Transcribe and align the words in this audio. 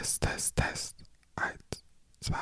Test, 0.00 0.22
Test, 0.22 0.56
Test. 0.56 0.96
Eins, 1.36 1.84
zwei. 2.22 2.34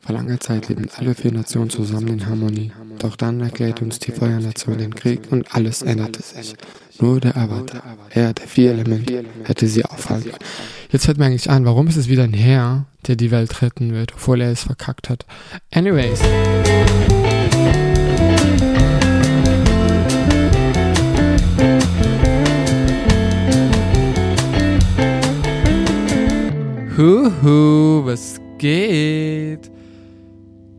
Vor 0.00 0.14
langer 0.14 0.38
Zeit 0.38 0.68
lebten 0.68 0.90
alle 0.98 1.14
vier 1.14 1.32
Nationen 1.32 1.70
zusammen 1.70 2.08
in 2.08 2.26
Harmonie. 2.26 2.72
Doch 2.98 3.16
dann 3.16 3.40
erklärte 3.40 3.82
uns 3.82 4.00
die 4.00 4.12
Feuernation 4.12 4.76
den 4.76 4.94
Krieg 4.94 5.32
und 5.32 5.54
alles 5.54 5.80
änderte 5.80 6.20
sich. 6.22 6.54
Nur 7.00 7.20
der 7.20 7.38
Avatar, 7.38 7.82
Herr 8.10 8.34
der 8.34 8.46
vier 8.46 8.72
Elemente, 8.72 9.24
hätte 9.44 9.66
sie 9.66 9.86
aufhalten 9.86 10.32
können. 10.32 10.44
Jetzt 10.90 11.06
fällt 11.06 11.16
mir 11.16 11.24
eigentlich 11.24 11.48
an, 11.48 11.64
warum 11.64 11.88
ist 11.88 11.96
es 11.96 12.08
wieder 12.08 12.24
ein 12.24 12.34
Herr, 12.34 12.84
der 13.06 13.16
die 13.16 13.30
Welt 13.30 13.62
retten 13.62 13.94
wird, 13.94 14.12
obwohl 14.12 14.42
er 14.42 14.52
es 14.52 14.64
verkackt 14.64 15.08
hat. 15.08 15.24
Anyways. 15.72 16.20
Huhu, 26.96 28.06
was 28.06 28.40
geht? 28.56 29.70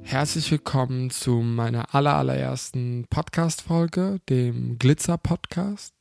Herzlich 0.02 0.50
willkommen 0.50 1.12
zu 1.12 1.42
meiner 1.42 1.94
allerallerersten 1.94 3.06
Podcast-Folge, 3.08 4.20
dem 4.28 4.80
Glitzer-Podcast. 4.80 5.94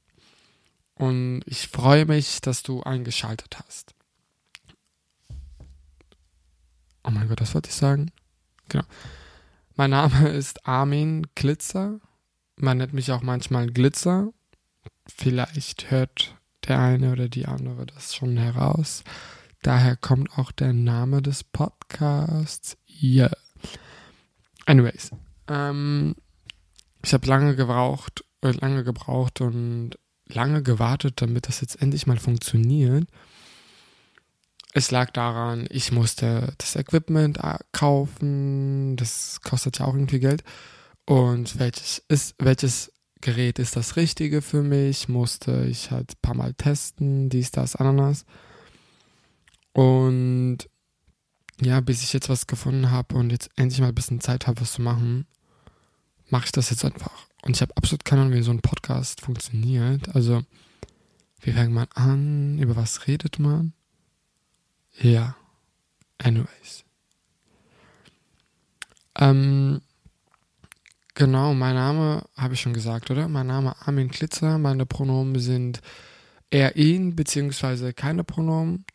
Und 0.95 1.43
ich 1.45 1.69
freue 1.69 2.07
mich, 2.07 2.41
dass 2.41 2.63
du 2.63 2.83
eingeschaltet 2.83 3.59
hast. 3.59 3.95
Oh 7.05 7.11
mein 7.11 7.29
Gott, 7.29 7.43
was 7.43 7.53
wollte 7.55 7.69
ich 7.69 7.77
sagen? 7.77 8.11
Genau. 8.71 8.85
Mein 9.75 9.91
Name 9.91 10.29
ist 10.31 10.67
Armin 10.67 11.27
Glitzer. 11.35 12.01
Man 12.57 12.79
nennt 12.79 12.95
mich 12.95 13.13
auch 13.13 13.21
manchmal 13.21 13.67
Glitzer. 13.67 14.31
Vielleicht 15.15 15.91
hört 15.91 16.39
der 16.67 16.79
eine 16.79 17.13
oder 17.13 17.29
die 17.29 17.45
andere 17.45 17.85
das 17.85 18.15
schon 18.15 18.39
heraus. 18.39 19.05
Daher 19.67 19.97
kommt 19.97 20.39
auch 20.39 20.53
der 20.53 20.73
Name 20.73 21.23
des 21.23 21.43
Podcasts. 21.43 22.77
Yeah. 23.03 23.37
Anyways, 24.65 25.11
ähm, 25.49 26.15
ich 27.05 27.13
habe 27.13 27.27
lange 27.27 27.57
gebraucht, 27.57 28.25
äh, 28.43 28.53
lange 28.53 28.85
gebraucht 28.85 29.41
und 29.41 29.99
lange 30.29 30.63
gewartet, 30.63 31.21
damit 31.21 31.49
das 31.49 31.63
jetzt 31.63 31.83
endlich 31.83 32.07
mal 32.07 32.17
funktioniert. 32.17 33.09
Es 34.73 34.93
lag 34.93 35.11
daran, 35.11 35.67
ich 35.69 35.91
musste 35.91 36.55
das 36.59 36.77
Equipment 36.77 37.39
äh, 37.39 37.59
kaufen, 37.73 38.95
das 38.95 39.41
kostet 39.41 39.81
ja 39.81 39.87
auch 39.87 39.95
irgendwie 39.95 40.21
Geld. 40.21 40.45
Und 41.07 41.59
welches 41.59 42.05
ist, 42.07 42.37
welches 42.39 42.93
Gerät 43.21 43.59
ist 43.59 43.75
das 43.75 43.97
Richtige 43.97 44.43
für 44.43 44.63
mich? 44.63 45.09
Musste 45.09 45.65
ich 45.65 45.91
halt 45.91 46.13
ein 46.13 46.23
paar 46.23 46.37
Mal 46.37 46.55
testen, 46.55 47.31
dies, 47.31 47.51
das, 47.51 47.75
Ananas. 47.75 48.25
Und 49.77 50.71
ja, 51.61 51.81
bis 51.83 52.03
ich 52.03 52.15
jetzt 52.15 52.31
was 52.31 52.47
gefunden 52.47 52.91
habe 52.91 53.15
und 53.15 53.29
jetzt 53.29 53.51
endlich 53.57 53.79
mal 53.79 53.89
ein 53.89 53.95
bisschen 53.95 54.23
Zeit 54.23 54.47
habe, 54.47 54.63
was 54.63 54.73
zu 54.73 54.81
machen, 54.81 55.27
mache 56.31 56.47
ich 56.47 56.53
das 56.53 56.71
jetzt 56.71 56.83
einfach. 56.83 57.27
Und 57.43 57.57
ich 57.57 57.61
habe 57.61 57.77
absolut 57.77 58.03
keine 58.03 58.23
Ahnung, 58.23 58.33
wie 58.33 58.43
so 58.43 58.53
ein 58.53 58.63
Podcast 58.63 59.21
funktioniert. 59.21 60.17
Also, 60.17 60.43
wie 61.43 61.53
fängt 61.53 61.75
man 61.75 61.89
an? 61.95 62.59
Über 62.59 62.75
was 62.75 63.07
redet 63.07 63.39
man? 63.39 63.75
Ja. 64.99 65.37
Anyways. 66.17 66.87
Ähm, 69.19 69.83
genau, 71.13 71.53
mein 71.53 71.75
Name 71.75 72.25
habe 72.35 72.55
ich 72.55 72.63
schon 72.63 72.73
gesagt, 72.73 73.11
oder? 73.11 73.29
Mein 73.29 73.49
Name 73.49 73.77
Armin 73.87 74.11
Klitzer. 74.11 74.57
Meine 74.57 74.87
Pronomen 74.87 75.39
sind 75.39 75.83
er, 76.49 76.77
ihn, 76.77 77.15
beziehungsweise 77.15 77.93
keine 77.93 78.25
Pronomen. 78.25 78.87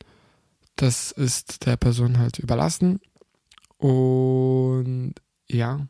Das 0.75 1.11
ist 1.11 1.65
der 1.65 1.77
Person 1.77 2.17
halt 2.17 2.39
überlassen. 2.39 2.99
Und 3.77 5.15
ja. 5.47 5.87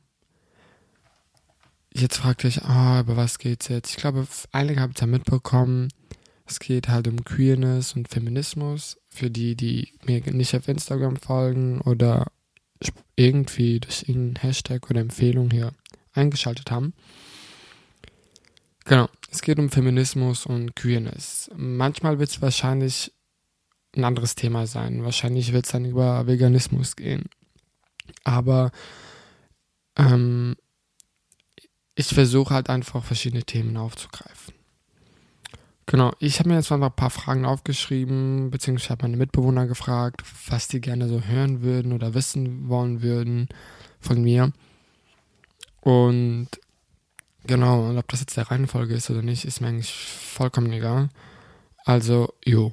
Jetzt 1.94 2.18
fragt 2.18 2.46
euch, 2.46 2.62
oh, 2.62 3.00
über 3.00 3.18
was 3.18 3.38
geht's 3.38 3.68
jetzt? 3.68 3.92
Ich 3.92 3.98
glaube, 3.98 4.26
einige 4.52 4.80
haben 4.80 4.94
es 4.96 5.02
ja 5.02 5.08
mitbekommen. 5.08 5.90
Es 6.46 6.60
geht 6.60 6.88
halt 6.88 7.08
um 7.08 7.24
Queerness 7.24 7.96
und 7.96 8.08
Feminismus. 8.08 8.98
Für 9.10 9.30
die, 9.30 9.56
die 9.56 9.94
mir 10.06 10.22
nicht 10.34 10.56
auf 10.56 10.68
Instagram 10.68 11.18
folgen 11.18 11.82
oder 11.82 12.28
irgendwie 13.16 13.80
durch 13.80 14.04
irgendeinen 14.08 14.42
Hashtag 14.42 14.90
oder 14.90 15.02
Empfehlung 15.02 15.52
hier 15.52 15.74
eingeschaltet 16.14 16.72
haben. 16.72 16.94
Genau, 18.86 19.08
es 19.30 19.42
geht 19.42 19.60
um 19.60 19.70
Feminismus 19.70 20.46
und 20.46 20.76
Queerness. 20.76 21.52
Manchmal 21.56 22.20
wird 22.20 22.30
es 22.30 22.42
wahrscheinlich 22.42 23.14
ein 23.96 24.04
anderes 24.04 24.36
Thema 24.36 24.68
sein. 24.68 25.04
Wahrscheinlich 25.04 25.54
wird 25.54 25.66
es 25.66 25.72
dann 25.72 25.86
über 25.86 26.28
Veganismus 26.28 26.96
gehen. 26.96 27.26
Aber 28.24 28.72
ähm, 29.98 30.56
ich 31.96 32.08
versuche 32.08 32.54
halt 32.54 32.70
einfach 32.70 33.04
verschiedene 33.04 33.44
Themen 33.44 33.78
aufzugreifen. 33.78 34.54
Genau, 35.86 36.14
ich 36.20 36.40
habe 36.40 36.50
mir 36.50 36.56
jetzt 36.56 36.70
mal 36.70 36.82
ein 36.82 36.96
paar 36.96 37.10
Fragen 37.10 37.44
aufgeschrieben, 37.44 38.50
beziehungsweise 38.50 38.92
habe 38.92 39.04
meine 39.04 39.18
Mitbewohner 39.18 39.68
gefragt, 39.68 40.24
was 40.48 40.70
die 40.70 40.80
gerne 40.80 41.10
so 41.10 41.22
hören 41.22 41.64
würden 41.64 41.92
oder 41.92 42.14
wissen 42.14 42.70
wollen 42.70 43.02
würden 43.02 43.50
von 44.00 44.22
mir. 44.22 44.54
Und 45.82 46.48
genau, 47.46 47.90
und 47.90 47.98
ob 47.98 48.08
das 48.08 48.22
jetzt 48.22 48.38
der 48.38 48.50
Reihenfolge 48.50 48.94
ist 48.94 49.10
oder 49.10 49.22
nicht, 49.22 49.44
ist 49.44 49.60
mir 49.60 49.68
eigentlich 49.68 49.92
vollkommen 49.92 50.72
egal. 50.72 51.10
Also, 51.84 52.34
jo. 52.46 52.72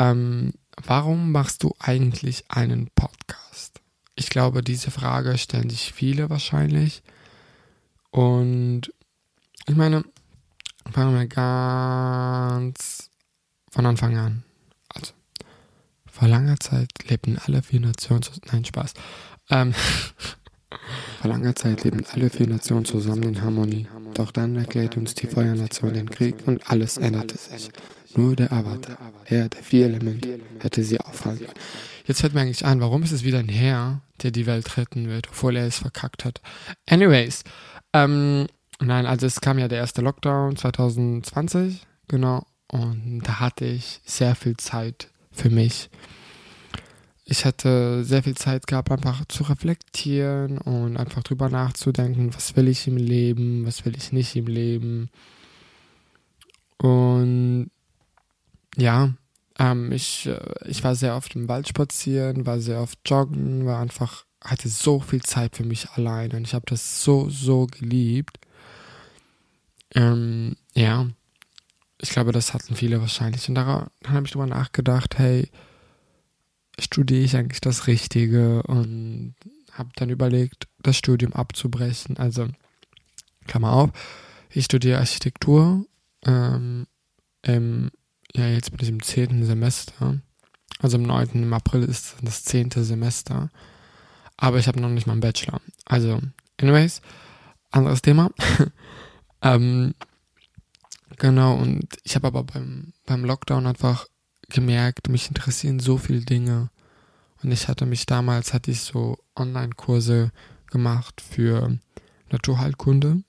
Ähm, 0.00 0.54
warum 0.82 1.30
machst 1.30 1.62
du 1.62 1.74
eigentlich 1.78 2.44
einen 2.48 2.88
Podcast? 2.94 3.80
Ich 4.16 4.30
glaube, 4.30 4.62
diese 4.62 4.90
Frage 4.90 5.36
stellen 5.36 5.68
sich 5.68 5.92
viele 5.92 6.30
wahrscheinlich. 6.30 7.02
Und 8.10 8.92
ich 9.68 9.76
meine, 9.76 10.02
fangen 10.90 11.14
wir 11.14 11.26
ganz 11.26 13.10
von 13.70 13.86
Anfang 13.86 14.16
an. 14.16 14.42
Also, 14.88 15.12
vor 16.10 16.28
langer 16.28 16.58
Zeit 16.58 16.90
lebten 17.08 17.38
alle 17.38 17.62
vier 17.62 17.80
Nationen 17.80 18.22
zusammen. 18.22 18.46
Nein, 18.50 18.64
Spaß. 18.64 18.94
Ähm, 19.50 19.74
vor 21.20 21.30
langer 21.30 21.54
Zeit 21.54 21.84
lebten 21.84 22.06
alle 22.12 22.30
vier 22.30 22.46
Nationen 22.48 22.86
zusammen 22.86 23.22
in 23.24 23.42
Harmonie. 23.42 23.86
Doch 24.14 24.32
dann 24.32 24.56
erklärte 24.56 24.98
uns 24.98 25.14
die 25.14 25.26
Feuernation 25.26 25.92
den 25.92 26.10
Krieg 26.10 26.36
und 26.46 26.70
alles 26.70 26.96
änderte 26.96 27.36
sich. 27.36 27.70
Nur 28.16 28.34
der 28.34 28.52
Avatar, 28.52 28.98
Herr 29.24 29.48
der 29.48 29.62
vier 29.62 29.86
Elemente, 29.86 30.40
hätte 30.58 30.82
sie 30.82 31.00
aufhalten 31.00 31.46
können. 31.46 31.58
Jetzt 32.06 32.20
fällt 32.20 32.34
mir 32.34 32.40
eigentlich 32.40 32.64
an, 32.64 32.80
warum 32.80 33.02
ist 33.02 33.12
es 33.12 33.24
wieder 33.24 33.38
ein 33.38 33.48
Herr, 33.48 34.02
der 34.22 34.32
die 34.32 34.46
Welt 34.46 34.76
retten 34.76 35.08
wird, 35.08 35.28
obwohl 35.28 35.56
er 35.56 35.66
es 35.66 35.78
verkackt 35.78 36.24
hat. 36.24 36.40
Anyways, 36.88 37.44
ähm, 37.92 38.46
nein, 38.80 39.06
also 39.06 39.26
es 39.26 39.40
kam 39.40 39.58
ja 39.58 39.68
der 39.68 39.78
erste 39.78 40.02
Lockdown 40.02 40.56
2020, 40.56 41.86
genau, 42.08 42.44
und 42.66 43.22
da 43.22 43.40
hatte 43.40 43.64
ich 43.64 44.00
sehr 44.04 44.34
viel 44.34 44.56
Zeit 44.56 45.08
für 45.30 45.50
mich. 45.50 45.90
Ich 47.24 47.44
hatte 47.44 48.02
sehr 48.04 48.24
viel 48.24 48.36
Zeit 48.36 48.66
gehabt, 48.66 48.90
einfach 48.90 49.24
zu 49.26 49.44
reflektieren 49.44 50.58
und 50.58 50.96
einfach 50.96 51.22
drüber 51.22 51.48
nachzudenken, 51.48 52.34
was 52.34 52.56
will 52.56 52.66
ich 52.66 52.88
im 52.88 52.96
Leben, 52.96 53.64
was 53.66 53.84
will 53.84 53.96
ich 53.96 54.10
nicht 54.10 54.34
im 54.34 54.48
Leben. 54.48 55.10
Und 56.78 57.70
ja, 58.76 59.12
ähm, 59.58 59.92
ich, 59.92 60.26
äh, 60.26 60.40
ich 60.66 60.82
war 60.84 60.94
sehr 60.94 61.16
oft 61.16 61.34
im 61.36 61.48
Wald 61.48 61.68
spazieren, 61.68 62.46
war 62.46 62.60
sehr 62.60 62.80
oft 62.80 62.98
joggen, 63.06 63.66
war 63.66 63.80
einfach, 63.80 64.24
hatte 64.42 64.68
so 64.68 65.00
viel 65.00 65.22
Zeit 65.22 65.56
für 65.56 65.64
mich 65.64 65.90
allein 65.90 66.32
und 66.32 66.46
ich 66.46 66.54
habe 66.54 66.64
das 66.66 67.04
so, 67.04 67.28
so 67.28 67.66
geliebt. 67.66 68.38
Ähm, 69.94 70.56
ja, 70.74 71.08
ich 72.00 72.10
glaube, 72.10 72.32
das 72.32 72.54
hatten 72.54 72.74
viele 72.74 73.00
wahrscheinlich. 73.00 73.48
Und 73.48 73.56
daran, 73.56 73.90
habe 74.06 74.24
ich 74.24 74.32
drüber 74.32 74.46
nachgedacht, 74.46 75.18
hey, 75.18 75.50
studiere 76.78 77.22
ich 77.22 77.36
eigentlich 77.36 77.60
das 77.60 77.86
Richtige? 77.86 78.62
Und 78.62 79.34
habe 79.72 79.90
dann 79.96 80.10
überlegt, 80.10 80.68
das 80.82 80.96
Studium 80.96 81.32
abzubrechen. 81.32 82.16
Also, 82.16 82.48
Klammer 83.46 83.72
auf, 83.72 83.90
ich 84.50 84.64
studiere 84.64 84.98
Architektur 84.98 85.84
ähm, 86.24 86.86
im 87.42 87.90
ja, 88.34 88.46
jetzt 88.46 88.70
bin 88.70 88.80
ich 88.80 88.88
im 88.88 89.02
zehnten 89.02 89.44
Semester. 89.44 90.20
Also 90.78 90.96
im 90.96 91.02
neunten, 91.02 91.42
im 91.42 91.52
April 91.52 91.82
ist 91.82 92.16
das 92.22 92.44
zehnte 92.44 92.84
Semester. 92.84 93.50
Aber 94.36 94.58
ich 94.58 94.68
habe 94.68 94.80
noch 94.80 94.88
nicht 94.88 95.06
mal 95.06 95.12
einen 95.12 95.20
Bachelor. 95.20 95.60
Also, 95.84 96.20
anyways, 96.58 97.02
anderes 97.70 98.02
Thema. 98.02 98.30
ähm, 99.42 99.94
genau, 101.18 101.56
und 101.56 101.86
ich 102.04 102.14
habe 102.14 102.28
aber 102.28 102.44
beim, 102.44 102.92
beim 103.04 103.24
Lockdown 103.24 103.66
einfach 103.66 104.06
gemerkt, 104.48 105.08
mich 105.08 105.28
interessieren 105.28 105.80
so 105.80 105.98
viele 105.98 106.20
Dinge. 106.20 106.70
Und 107.42 107.52
ich 107.52 107.68
hatte 107.68 107.86
mich 107.86 108.06
damals, 108.06 108.52
hatte 108.52 108.70
ich 108.70 108.80
so 108.80 109.18
Online-Kurse 109.36 110.30
gemacht 110.70 111.20
für 111.20 111.78
Naturheilkunde. 112.30 113.22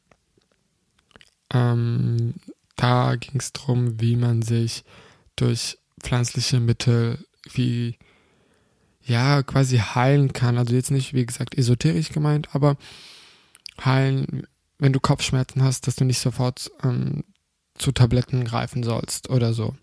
Ähm, 1.53 2.36
da 2.81 3.16
ging 3.16 3.39
es 3.39 3.54
darum, 3.54 4.01
wie 4.01 4.16
man 4.16 4.42
sich 4.42 4.83
durch 5.36 5.78
pflanzliche 6.01 6.60
Mittel 6.60 7.24
wie 7.54 7.98
ja 9.04 9.44
quasi 9.44 9.78
heilen 9.78 10.33
kann. 10.33 10.57
Also 10.57 10.74
jetzt 10.74 10.92
nicht, 10.92 11.13
wie 11.13 11.25
gesagt, 11.25 11.56
esoterisch 11.57 12.10
gemeint, 12.10 12.56
aber 12.56 12.78
heilen, 13.83 14.48
wenn 14.80 14.94
du 14.94 15.00
Kopfschmerzen 15.00 15.63
hast, 15.63 15.86
dass 15.86 15.95
du 15.95 16.06
nicht 16.06 16.19
sofort 16.19 16.72
ähm, 16.83 17.24
zu 17.75 17.92
Tabletten 17.92 18.45
greifen 18.45 18.84
sollst 18.84 19.30
oder 19.30 19.54
so. 19.54 19.75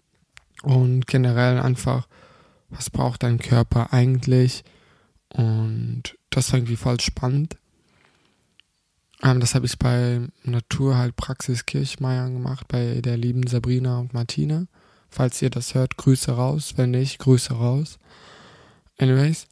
Und 0.63 1.07
generell 1.07 1.61
einfach, 1.61 2.09
was 2.69 2.91
braucht 2.91 3.23
dein 3.23 3.39
Körper 3.39 3.93
eigentlich? 3.93 4.65
Und 5.29 6.17
das 6.31 6.51
war 6.51 6.59
irgendwie 6.59 6.77
voll 6.77 6.99
spannend. 7.01 7.57
Ähm, 9.23 9.41
das 9.41 9.55
habe 9.55 9.67
ich 9.67 9.79
bei 9.79 10.21
Naturheilpraxis 10.45 11.67
Kirchmeier 11.67 12.31
gemacht, 12.31 12.69
bei 12.69 13.01
der 13.01 13.17
lieben 13.17 13.47
Sabrina 13.47 13.99
und 13.99 14.15
Martina. 14.15 14.67
Falls 15.11 15.41
ihr 15.43 15.51
das 15.51 15.75
hört, 15.75 15.97
Grüße 15.97 16.33
raus. 16.33 16.75
Wenn 16.77 16.91
nicht, 16.91 17.19
Grüße 17.19 17.55
raus. 17.55 17.99
Anyways. 18.99 19.47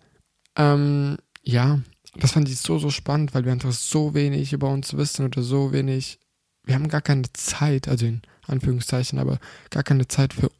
Ähm, 0.57 1.17
ja, 1.43 1.81
das 2.15 2.33
fand 2.33 2.49
ich 2.49 2.59
so, 2.59 2.79
so 2.79 2.91
spannend, 2.91 3.35
weil 3.35 3.45
wir 3.45 3.53
einfach 3.53 3.73
so 3.73 4.15
wenig 4.15 4.53
über 4.53 4.71
uns 4.71 4.97
wissen 4.97 5.25
oder 5.25 5.43
so 5.43 5.73
wenig. 5.73 6.19
Wir 6.65 6.75
haben 6.75 6.89
gar 6.89 7.03
keine 7.03 7.31
Zeit, 7.33 7.89
also 7.89 8.07
in 8.07 8.23
Anführungszeichen, 8.47 9.19
aber 9.19 9.39
gar 9.71 9.83
keine 9.83 10.09
Zeit 10.09 10.33
für, 10.33 10.51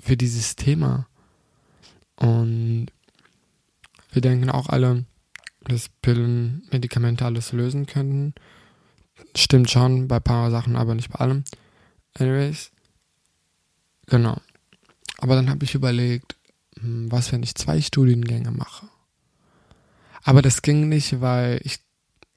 für 0.00 0.16
dieses 0.16 0.56
Thema. 0.56 1.06
Und 2.16 2.88
wir 4.12 4.22
denken 4.22 4.50
auch 4.50 4.68
alle, 4.68 5.04
dass 5.64 5.88
Pillen, 6.02 6.62
Medikamente 6.70 7.24
alles 7.24 7.52
lösen 7.52 7.86
könnten. 7.86 8.34
Stimmt 9.36 9.70
schon 9.70 10.08
bei 10.08 10.16
ein 10.16 10.22
paar 10.22 10.50
Sachen, 10.50 10.76
aber 10.76 10.94
nicht 10.94 11.10
bei 11.10 11.18
allem. 11.18 11.44
Anyways, 12.14 12.72
genau. 14.06 14.40
Aber 15.18 15.34
dann 15.34 15.50
habe 15.50 15.64
ich 15.64 15.74
überlegt, 15.74 16.36
hm, 16.80 17.10
was, 17.12 17.32
wenn 17.32 17.42
ich 17.42 17.54
zwei 17.54 17.80
Studiengänge 17.80 18.50
mache. 18.50 18.88
Aber 20.22 20.42
das 20.42 20.62
ging 20.62 20.88
nicht, 20.88 21.20
weil 21.20 21.60
ich 21.64 21.78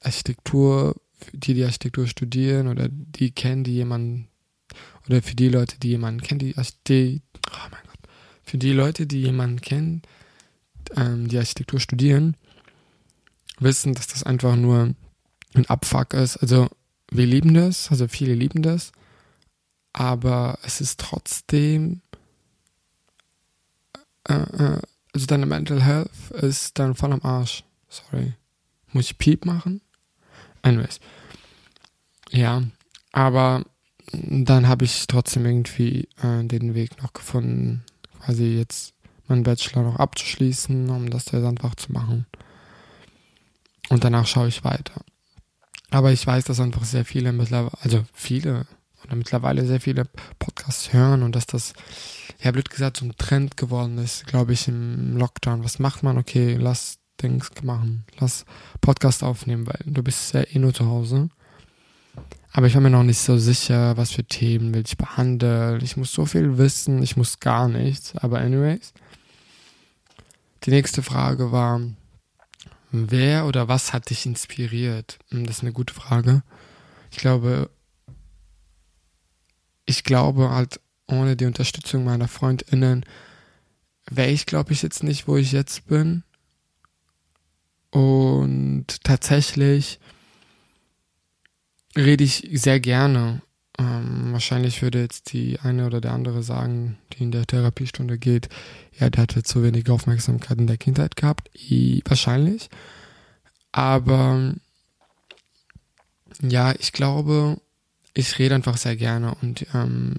Architektur, 0.00 0.96
die 1.32 1.54
die 1.54 1.64
Architektur 1.64 2.06
studieren 2.06 2.68
oder 2.68 2.88
die 2.90 3.30
kennen, 3.30 3.64
die 3.64 3.74
jemanden, 3.74 4.28
oder 5.06 5.22
für 5.22 5.34
die 5.34 5.48
Leute, 5.48 5.78
die 5.78 5.88
jemanden 5.88 6.20
kennen, 6.20 6.38
die, 6.38 6.54
die 6.86 7.22
oh 7.50 7.68
mein 7.70 7.82
Gott, 7.86 8.10
für 8.42 8.58
die 8.58 8.72
Leute, 8.72 9.06
die 9.06 9.22
jemanden 9.22 9.60
kennen, 9.60 10.02
ähm, 10.96 11.28
die 11.28 11.38
Architektur 11.38 11.80
studieren, 11.80 12.36
wissen, 13.58 13.94
dass 13.94 14.06
das 14.06 14.22
einfach 14.22 14.56
nur 14.56 14.94
ein 15.54 15.66
Abfuck 15.66 16.14
ist. 16.14 16.36
Also 16.38 16.68
wir 17.10 17.26
lieben 17.26 17.54
das, 17.54 17.90
also 17.90 18.08
viele 18.08 18.34
lieben 18.34 18.62
das, 18.62 18.92
aber 19.92 20.58
es 20.62 20.80
ist 20.80 21.00
trotzdem, 21.00 22.02
äh, 24.28 24.34
äh, 24.34 24.80
also 25.12 25.26
deine 25.26 25.46
Mental 25.46 25.82
Health 25.82 26.10
ist 26.30 26.78
dann 26.78 26.94
voll 26.94 27.12
am 27.12 27.22
Arsch. 27.22 27.64
Sorry. 27.88 28.34
Muss 28.92 29.06
ich 29.06 29.18
Piep 29.18 29.44
machen? 29.44 29.80
Anyways. 30.62 30.98
Ja, 32.30 32.62
aber 33.12 33.64
dann 34.12 34.68
habe 34.68 34.84
ich 34.84 35.06
trotzdem 35.06 35.46
irgendwie 35.46 36.08
äh, 36.22 36.44
den 36.44 36.74
Weg 36.74 37.00
noch 37.02 37.12
gefunden, 37.12 37.84
quasi 38.20 38.56
jetzt 38.56 38.94
meinen 39.28 39.44
Bachelor 39.44 39.82
noch 39.82 39.96
abzuschließen, 39.96 40.90
um 40.90 41.10
das 41.10 41.26
jetzt 41.26 41.44
einfach 41.44 41.74
zu 41.76 41.92
machen. 41.92 42.26
Und 43.88 44.04
danach 44.04 44.26
schaue 44.26 44.48
ich 44.48 44.64
weiter. 44.64 45.00
Aber 45.90 46.12
ich 46.12 46.26
weiß, 46.26 46.44
dass 46.44 46.60
einfach 46.60 46.84
sehr 46.84 47.04
viele 47.04 47.32
mittlerweile, 47.32 47.76
also 47.82 48.04
viele 48.12 48.66
oder 49.04 49.16
mittlerweile 49.16 49.66
sehr 49.66 49.80
viele 49.80 50.04
Podcasts 50.38 50.92
hören 50.92 51.22
und 51.22 51.36
dass 51.36 51.46
das, 51.46 51.74
ja 52.42 52.50
blöd 52.50 52.70
gesagt, 52.70 52.96
so 52.96 53.04
ein 53.04 53.16
Trend 53.16 53.56
geworden 53.56 53.98
ist, 53.98 54.26
glaube 54.26 54.54
ich, 54.54 54.66
im 54.66 55.16
Lockdown. 55.16 55.62
Was 55.62 55.78
macht 55.78 56.02
man? 56.02 56.18
Okay, 56.18 56.56
lass 56.58 56.98
Dings 57.22 57.50
machen, 57.62 58.04
lass 58.18 58.44
Podcast 58.80 59.22
aufnehmen, 59.22 59.66
weil 59.66 59.78
du 59.84 60.02
bist 60.02 60.34
ja 60.34 60.42
eh 60.42 60.58
nur 60.58 60.74
zu 60.74 60.86
Hause. 60.86 61.28
Aber 62.52 62.66
ich 62.66 62.74
war 62.74 62.80
mir 62.80 62.90
noch 62.90 63.02
nicht 63.02 63.18
so 63.18 63.36
sicher, 63.38 63.96
was 63.96 64.12
für 64.12 64.24
Themen 64.24 64.72
will 64.74 64.84
ich 64.86 64.96
behandeln. 64.96 65.82
Ich 65.82 65.96
muss 65.96 66.12
so 66.12 66.24
viel 66.24 66.56
wissen, 66.56 67.02
ich 67.02 67.16
muss 67.16 67.40
gar 67.40 67.68
nichts. 67.68 68.16
Aber 68.16 68.38
anyways. 68.38 68.92
Die 70.62 70.70
nächste 70.70 71.02
Frage 71.02 71.52
war, 71.52 71.80
Wer 72.96 73.46
oder 73.46 73.66
was 73.66 73.92
hat 73.92 74.10
dich 74.10 74.24
inspiriert? 74.24 75.18
Hm, 75.30 75.46
das 75.46 75.56
ist 75.56 75.62
eine 75.62 75.72
gute 75.72 75.92
Frage. 75.92 76.44
Ich 77.10 77.16
glaube, 77.16 77.68
ich 79.84 80.04
glaube 80.04 80.50
halt, 80.50 80.80
ohne 81.08 81.34
die 81.34 81.46
Unterstützung 81.46 82.04
meiner 82.04 82.28
FreundInnen 82.28 83.04
wäre 84.08 84.30
ich, 84.30 84.46
glaube 84.46 84.72
ich, 84.72 84.82
jetzt 84.82 85.02
nicht, 85.02 85.26
wo 85.26 85.36
ich 85.36 85.50
jetzt 85.50 85.88
bin. 85.88 86.22
Und 87.90 89.02
tatsächlich 89.02 89.98
rede 91.96 92.22
ich 92.22 92.48
sehr 92.52 92.78
gerne. 92.78 93.42
Ähm, 93.78 94.32
wahrscheinlich 94.32 94.82
würde 94.82 95.00
jetzt 95.00 95.32
die 95.32 95.58
eine 95.60 95.86
oder 95.86 96.00
der 96.00 96.12
andere 96.12 96.42
sagen, 96.42 96.98
die 97.12 97.24
in 97.24 97.32
der 97.32 97.46
Therapiestunde 97.46 98.18
geht, 98.18 98.48
ja, 98.98 99.10
der 99.10 99.22
hatte 99.22 99.42
zu 99.42 99.62
wenig 99.62 99.90
Aufmerksamkeit 99.90 100.58
in 100.58 100.66
der 100.66 100.78
Kindheit 100.78 101.16
gehabt. 101.16 101.50
I, 101.54 102.02
wahrscheinlich. 102.06 102.68
Aber 103.72 104.54
ja, 106.40 106.72
ich 106.78 106.92
glaube, 106.92 107.60
ich 108.12 108.38
rede 108.38 108.54
einfach 108.54 108.76
sehr 108.76 108.96
gerne 108.96 109.34
und 109.40 109.66
ähm, 109.74 110.16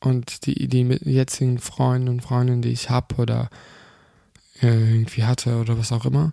und 0.00 0.46
die, 0.46 0.68
die 0.68 0.82
jetzigen 1.04 1.58
Freunde 1.58 2.12
und 2.12 2.20
Freundinnen, 2.20 2.62
die 2.62 2.70
ich 2.70 2.88
habe 2.88 3.16
oder 3.16 3.50
äh, 4.62 4.68
irgendwie 4.68 5.24
hatte 5.24 5.58
oder 5.58 5.76
was 5.76 5.92
auch 5.92 6.04
immer, 6.04 6.32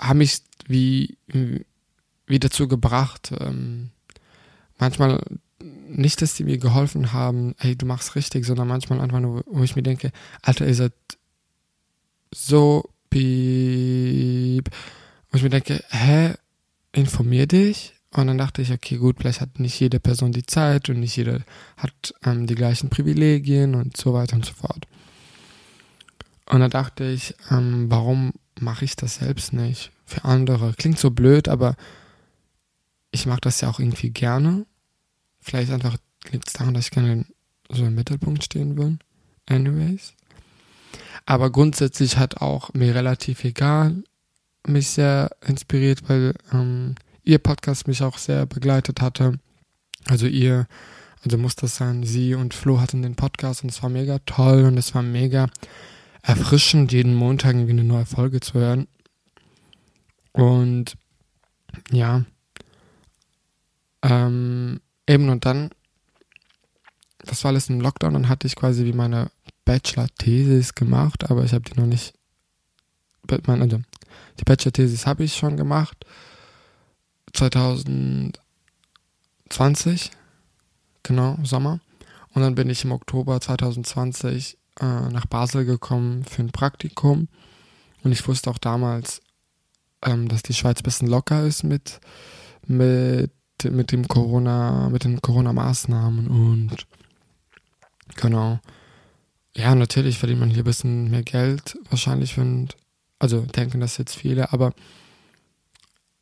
haben 0.00 0.18
mich 0.18 0.42
wie, 0.66 1.16
wie 2.26 2.38
dazu 2.38 2.66
gebracht, 2.68 3.32
ähm, 3.38 3.90
manchmal 4.80 5.22
nicht, 5.88 6.22
dass 6.22 6.34
die 6.34 6.44
mir 6.44 6.58
geholfen 6.58 7.12
haben, 7.12 7.54
hey, 7.58 7.76
du 7.76 7.86
machst 7.86 8.14
richtig, 8.16 8.44
sondern 8.44 8.68
manchmal 8.68 9.00
einfach 9.00 9.20
nur, 9.20 9.44
wo 9.46 9.62
ich 9.62 9.76
mir 9.76 9.82
denke, 9.82 10.12
Alter, 10.42 10.66
ihr 10.66 10.74
seid 10.74 10.92
so 12.32 12.88
piep. 13.10 14.70
Wo 15.30 15.36
ich 15.36 15.42
mir 15.42 15.50
denke, 15.50 15.82
hä, 15.90 16.34
informier 16.92 17.46
dich? 17.46 17.94
Und 18.12 18.26
dann 18.26 18.38
dachte 18.38 18.62
ich, 18.62 18.72
okay, 18.72 18.96
gut, 18.96 19.18
vielleicht 19.20 19.40
hat 19.40 19.60
nicht 19.60 19.78
jede 19.78 20.00
Person 20.00 20.32
die 20.32 20.46
Zeit 20.46 20.88
und 20.88 20.98
nicht 20.98 21.16
jeder 21.16 21.40
hat 21.76 22.14
ähm, 22.24 22.46
die 22.46 22.56
gleichen 22.56 22.90
Privilegien 22.90 23.76
und 23.76 23.96
so 23.96 24.12
weiter 24.12 24.34
und 24.34 24.44
so 24.44 24.52
fort. 24.52 24.86
Und 26.46 26.60
dann 26.60 26.70
dachte 26.70 27.04
ich, 27.04 27.36
ähm, 27.50 27.86
warum 27.88 28.32
mache 28.58 28.84
ich 28.84 28.96
das 28.96 29.16
selbst 29.16 29.52
nicht 29.52 29.92
für 30.06 30.24
andere? 30.24 30.74
Klingt 30.76 30.98
so 30.98 31.10
blöd, 31.10 31.48
aber 31.48 31.76
ich 33.12 33.26
mache 33.26 33.40
das 33.42 33.60
ja 33.60 33.70
auch 33.70 33.78
irgendwie 33.78 34.10
gerne. 34.10 34.66
Vielleicht 35.50 35.72
einfach 35.72 35.96
liegt 36.30 36.46
es 36.46 36.52
daran, 36.52 36.74
dass 36.74 36.84
ich 36.84 36.90
gerne 36.92 37.26
so 37.68 37.84
im 37.84 37.96
Mittelpunkt 37.96 38.44
stehen 38.44 38.78
will. 38.78 38.98
Anyways. 39.46 40.14
Aber 41.26 41.50
grundsätzlich 41.50 42.18
hat 42.18 42.36
auch 42.36 42.72
mir 42.72 42.94
relativ 42.94 43.42
egal 43.42 44.04
mich 44.64 44.90
sehr 44.90 45.32
inspiriert, 45.44 46.08
weil 46.08 46.34
ähm, 46.52 46.94
ihr 47.24 47.38
Podcast 47.38 47.88
mich 47.88 48.00
auch 48.04 48.16
sehr 48.16 48.46
begleitet 48.46 49.00
hatte. 49.00 49.40
Also 50.06 50.28
ihr, 50.28 50.68
also 51.24 51.36
muss 51.36 51.56
das 51.56 51.74
sein, 51.74 52.04
sie 52.04 52.36
und 52.36 52.54
Flo 52.54 52.80
hatten 52.80 53.02
den 53.02 53.16
Podcast 53.16 53.64
und 53.64 53.70
es 53.70 53.82
war 53.82 53.90
mega 53.90 54.20
toll 54.26 54.66
und 54.66 54.78
es 54.78 54.94
war 54.94 55.02
mega 55.02 55.48
erfrischend, 56.22 56.92
jeden 56.92 57.16
Montag 57.16 57.54
irgendwie 57.54 57.72
eine 57.72 57.82
neue 57.82 58.06
Folge 58.06 58.38
zu 58.38 58.54
hören. 58.54 58.86
Und 60.30 60.96
ja, 61.90 62.24
ähm, 64.02 64.80
eben 65.10 65.28
und 65.28 65.44
dann, 65.44 65.70
das 67.18 67.44
war 67.44 67.50
alles 67.50 67.68
im 67.68 67.80
Lockdown, 67.80 68.14
dann 68.14 68.28
hatte 68.28 68.46
ich 68.46 68.54
quasi 68.54 68.84
wie 68.84 68.92
meine 68.92 69.32
Bachelor-Thesis 69.64 70.74
gemacht, 70.74 71.28
aber 71.30 71.44
ich 71.44 71.52
habe 71.52 71.64
die 71.64 71.74
noch 71.78 71.86
nicht, 71.86 72.14
also 73.28 73.80
die 74.38 74.44
Bachelor-Thesis 74.44 75.06
habe 75.06 75.24
ich 75.24 75.34
schon 75.34 75.56
gemacht, 75.56 76.06
2020, 77.32 80.10
genau, 81.02 81.38
Sommer. 81.42 81.80
Und 82.32 82.42
dann 82.42 82.54
bin 82.54 82.70
ich 82.70 82.84
im 82.84 82.92
Oktober 82.92 83.40
2020 83.40 84.56
äh, 84.80 84.84
nach 84.84 85.26
Basel 85.26 85.64
gekommen 85.64 86.22
für 86.24 86.42
ein 86.42 86.52
Praktikum. 86.52 87.26
Und 88.04 88.12
ich 88.12 88.28
wusste 88.28 88.50
auch 88.50 88.58
damals, 88.58 89.20
ähm, 90.02 90.28
dass 90.28 90.42
die 90.42 90.54
Schweiz 90.54 90.78
ein 90.78 90.84
bisschen 90.84 91.08
locker 91.08 91.44
ist 91.44 91.64
mit, 91.64 92.00
mit 92.66 93.32
mit 93.64 93.92
dem 93.92 94.08
Corona, 94.08 94.88
mit 94.90 95.04
den 95.04 95.20
Corona-Maßnahmen 95.20 96.28
und 96.28 96.86
genau. 98.16 98.60
Ja, 99.56 99.74
natürlich 99.74 100.18
verdient 100.18 100.40
man 100.40 100.50
hier 100.50 100.62
ein 100.62 100.64
bisschen 100.64 101.10
mehr 101.10 101.22
Geld, 101.22 101.76
wahrscheinlich, 101.90 102.38
wenn, 102.38 102.68
also 103.18 103.40
denken 103.40 103.80
das 103.80 103.98
jetzt 103.98 104.14
viele, 104.16 104.52
aber 104.52 104.72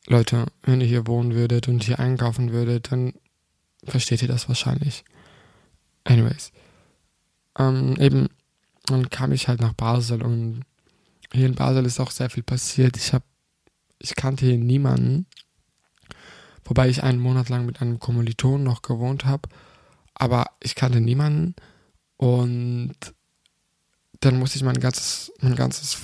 Leute, 0.07 0.47
wenn 0.63 0.81
ihr 0.81 0.87
hier 0.87 1.07
wohnen 1.07 1.35
würdet 1.35 1.67
und 1.67 1.83
hier 1.83 1.99
einkaufen 1.99 2.51
würdet, 2.51 2.91
dann 2.91 3.13
versteht 3.83 4.23
ihr 4.23 4.27
das 4.27 4.47
wahrscheinlich. 4.47 5.03
Anyways. 6.03 6.51
ähm, 7.59 7.95
eben, 7.99 8.29
dann 8.85 9.09
kam 9.09 9.31
ich 9.31 9.47
halt 9.47 9.61
nach 9.61 9.73
Basel 9.73 10.23
und 10.23 10.61
hier 11.31 11.45
in 11.45 11.55
Basel 11.55 11.85
ist 11.85 11.99
auch 11.99 12.11
sehr 12.11 12.29
viel 12.29 12.43
passiert. 12.43 12.97
Ich 12.97 13.13
habe, 13.13 13.25
ich 13.99 14.15
kannte 14.15 14.45
hier 14.45 14.57
niemanden, 14.57 15.27
wobei 16.65 16.89
ich 16.89 17.03
einen 17.03 17.19
Monat 17.19 17.49
lang 17.49 17.65
mit 17.65 17.81
einem 17.81 17.99
Kommiliton 17.99 18.63
noch 18.63 18.81
gewohnt 18.81 19.25
habe, 19.25 19.49
aber 20.13 20.47
ich 20.61 20.75
kannte 20.75 21.01
niemanden 21.01 21.55
und 22.17 22.95
dann 24.19 24.37
musste 24.37 24.57
ich 24.57 24.63
mein 24.63 24.79
ganzes, 24.79 25.31
mein 25.41 25.55
ganzes, 25.55 25.97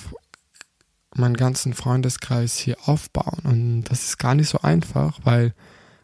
meinen 1.14 1.38
ganzen 1.38 1.74
Freundeskreis 1.74 2.58
hier 2.58 2.78
aufbauen 2.86 3.42
und 3.44 3.84
das 3.84 4.06
ist 4.06 4.18
gar 4.18 4.36
nicht 4.36 4.50
so 4.50 4.60
einfach, 4.62 5.20
weil 5.24 5.54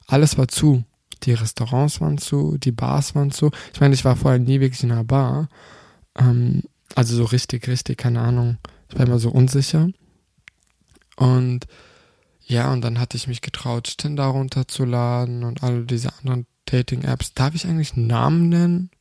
alles 0.07 0.37
war 0.37 0.47
zu. 0.47 0.83
Die 1.23 1.33
Restaurants 1.33 2.01
waren 2.01 2.17
zu, 2.17 2.57
die 2.57 2.71
Bars 2.71 3.15
waren 3.15 3.31
zu. 3.31 3.51
Ich 3.73 3.79
meine, 3.79 3.93
ich 3.93 4.03
war 4.03 4.15
vorher 4.15 4.39
nie 4.39 4.59
wirklich 4.59 4.83
in 4.83 4.91
einer 4.91 5.03
Bar. 5.03 5.49
Ähm, 6.17 6.63
also 6.95 7.15
so 7.15 7.25
richtig, 7.25 7.67
richtig, 7.67 7.97
keine 7.97 8.21
Ahnung. 8.21 8.57
Ich 8.89 8.97
war 8.97 9.05
immer 9.05 9.19
so 9.19 9.29
unsicher. 9.29 9.87
Und 11.15 11.67
ja, 12.51 12.73
und 12.73 12.81
dann 12.81 12.99
hatte 12.99 13.15
ich 13.15 13.27
mich 13.27 13.39
getraut, 13.41 13.97
Tinder 13.97 14.25
runterzuladen 14.25 15.45
und 15.45 15.63
all 15.63 15.85
diese 15.85 16.13
anderen 16.17 16.45
Dating-Apps. 16.65 17.33
Darf 17.33 17.55
ich 17.55 17.65
eigentlich 17.65 17.95
Namen 17.95 18.49
nennen? 18.49 18.91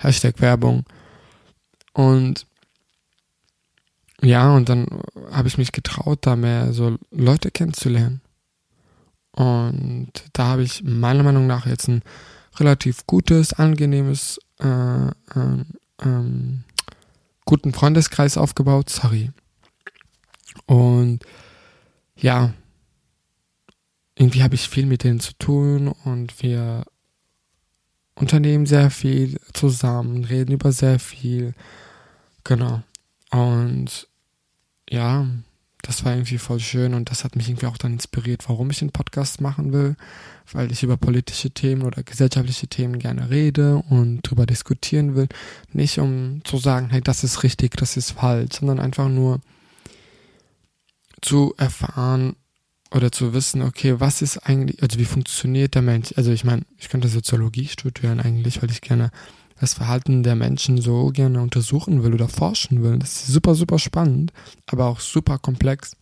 Hashtag 0.00 0.40
Werbung. 0.40 0.84
Und 1.92 2.44
ja, 4.20 4.52
und 4.52 4.68
dann 4.68 4.88
habe 5.30 5.46
ich 5.46 5.58
mich 5.58 5.70
getraut, 5.70 6.18
da 6.22 6.34
mehr 6.34 6.72
so 6.72 6.98
Leute 7.12 7.52
kennenzulernen. 7.52 8.20
Und 9.30 10.10
da 10.32 10.46
habe 10.46 10.64
ich 10.64 10.82
meiner 10.82 11.22
Meinung 11.22 11.46
nach 11.46 11.66
jetzt 11.66 11.86
ein 11.86 12.02
relativ 12.56 13.06
gutes, 13.06 13.52
angenehmes, 13.52 14.40
äh, 14.58 15.06
äh, 15.06 15.64
ähm, 16.02 16.64
guten 17.44 17.72
Freundeskreis 17.72 18.36
aufgebaut. 18.36 18.90
Sorry. 18.90 19.30
Und 20.66 21.20
ja, 22.16 22.52
irgendwie 24.18 24.42
habe 24.42 24.56
ich 24.56 24.68
viel 24.68 24.86
mit 24.86 25.04
denen 25.04 25.20
zu 25.20 25.32
tun 25.38 25.88
und 26.04 26.42
wir 26.42 26.84
unternehmen 28.16 28.66
sehr 28.66 28.90
viel 28.90 29.38
zusammen, 29.52 30.24
reden 30.24 30.52
über 30.52 30.72
sehr 30.72 30.98
viel. 30.98 31.54
Genau. 32.42 32.82
Und 33.30 34.08
ja, 34.90 35.24
das 35.82 36.04
war 36.04 36.14
irgendwie 36.14 36.38
voll 36.38 36.58
schön 36.58 36.94
und 36.94 37.12
das 37.12 37.22
hat 37.22 37.36
mich 37.36 37.48
irgendwie 37.48 37.66
auch 37.66 37.78
dann 37.78 37.92
inspiriert, 37.92 38.48
warum 38.48 38.70
ich 38.70 38.80
den 38.80 38.90
Podcast 38.90 39.40
machen 39.40 39.72
will, 39.72 39.94
weil 40.52 40.72
ich 40.72 40.82
über 40.82 40.96
politische 40.96 41.50
Themen 41.50 41.82
oder 41.82 42.02
gesellschaftliche 42.02 42.66
Themen 42.66 42.98
gerne 42.98 43.30
rede 43.30 43.76
und 43.88 44.22
darüber 44.22 44.46
diskutieren 44.46 45.14
will. 45.14 45.28
Nicht 45.72 46.00
um 46.00 46.40
zu 46.42 46.56
sagen, 46.58 46.90
hey, 46.90 47.00
das 47.00 47.22
ist 47.22 47.44
richtig, 47.44 47.76
das 47.76 47.96
ist 47.96 48.10
falsch, 48.10 48.56
sondern 48.58 48.80
einfach 48.80 49.08
nur 49.08 49.40
zu 51.20 51.54
erfahren 51.56 52.34
oder 52.90 53.12
zu 53.12 53.34
wissen, 53.34 53.62
okay, 53.62 54.00
was 54.00 54.22
ist 54.22 54.38
eigentlich, 54.38 54.82
also 54.82 54.98
wie 54.98 55.04
funktioniert 55.04 55.74
der 55.74 55.82
Mensch? 55.82 56.14
Also 56.16 56.32
ich 56.32 56.44
meine, 56.44 56.62
ich 56.78 56.88
könnte 56.88 57.08
Soziologie 57.08 57.68
studieren 57.68 58.20
eigentlich, 58.20 58.62
weil 58.62 58.70
ich 58.70 58.80
gerne 58.80 59.10
das 59.60 59.74
Verhalten 59.74 60.22
der 60.22 60.36
Menschen 60.36 60.80
so 60.80 61.08
gerne 61.08 61.40
untersuchen 61.40 62.02
will 62.02 62.14
oder 62.14 62.28
forschen 62.28 62.82
will. 62.82 62.98
Das 62.98 63.14
ist 63.14 63.26
super, 63.26 63.54
super 63.54 63.78
spannend, 63.78 64.32
aber 64.66 64.86
auch 64.86 65.00
super 65.00 65.38
komplex. 65.38 65.96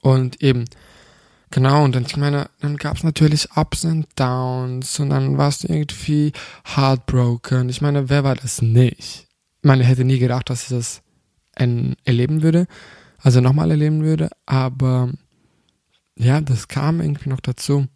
Und 0.00 0.42
eben, 0.42 0.64
genau, 1.50 1.84
und 1.84 1.94
dann, 1.94 2.06
ich 2.06 2.16
meine, 2.16 2.48
dann 2.60 2.76
gab 2.76 2.96
es 2.96 3.04
natürlich 3.04 3.56
Ups 3.56 3.84
und 3.84 4.06
Downs 4.16 4.98
und 4.98 5.10
dann 5.10 5.38
warst 5.38 5.64
du 5.64 5.68
irgendwie 5.68 6.32
heartbroken. 6.64 7.68
Ich 7.68 7.80
meine, 7.80 8.08
wer 8.08 8.24
war 8.24 8.34
das 8.34 8.62
nicht? 8.62 9.28
Ich 9.60 9.68
meine, 9.68 9.82
ich 9.82 9.88
hätte 9.88 10.04
nie 10.04 10.18
gedacht, 10.18 10.50
dass 10.50 10.64
ich 10.64 10.70
das 10.70 11.02
erleben 11.54 12.42
würde, 12.42 12.66
also 13.22 13.40
nochmal 13.40 13.70
erleben 13.70 14.02
würde, 14.02 14.30
aber 14.46 15.12
ja, 16.16 16.40
das 16.40 16.68
kam 16.68 17.00
irgendwie 17.00 17.28
noch 17.28 17.40
dazu. 17.40 17.86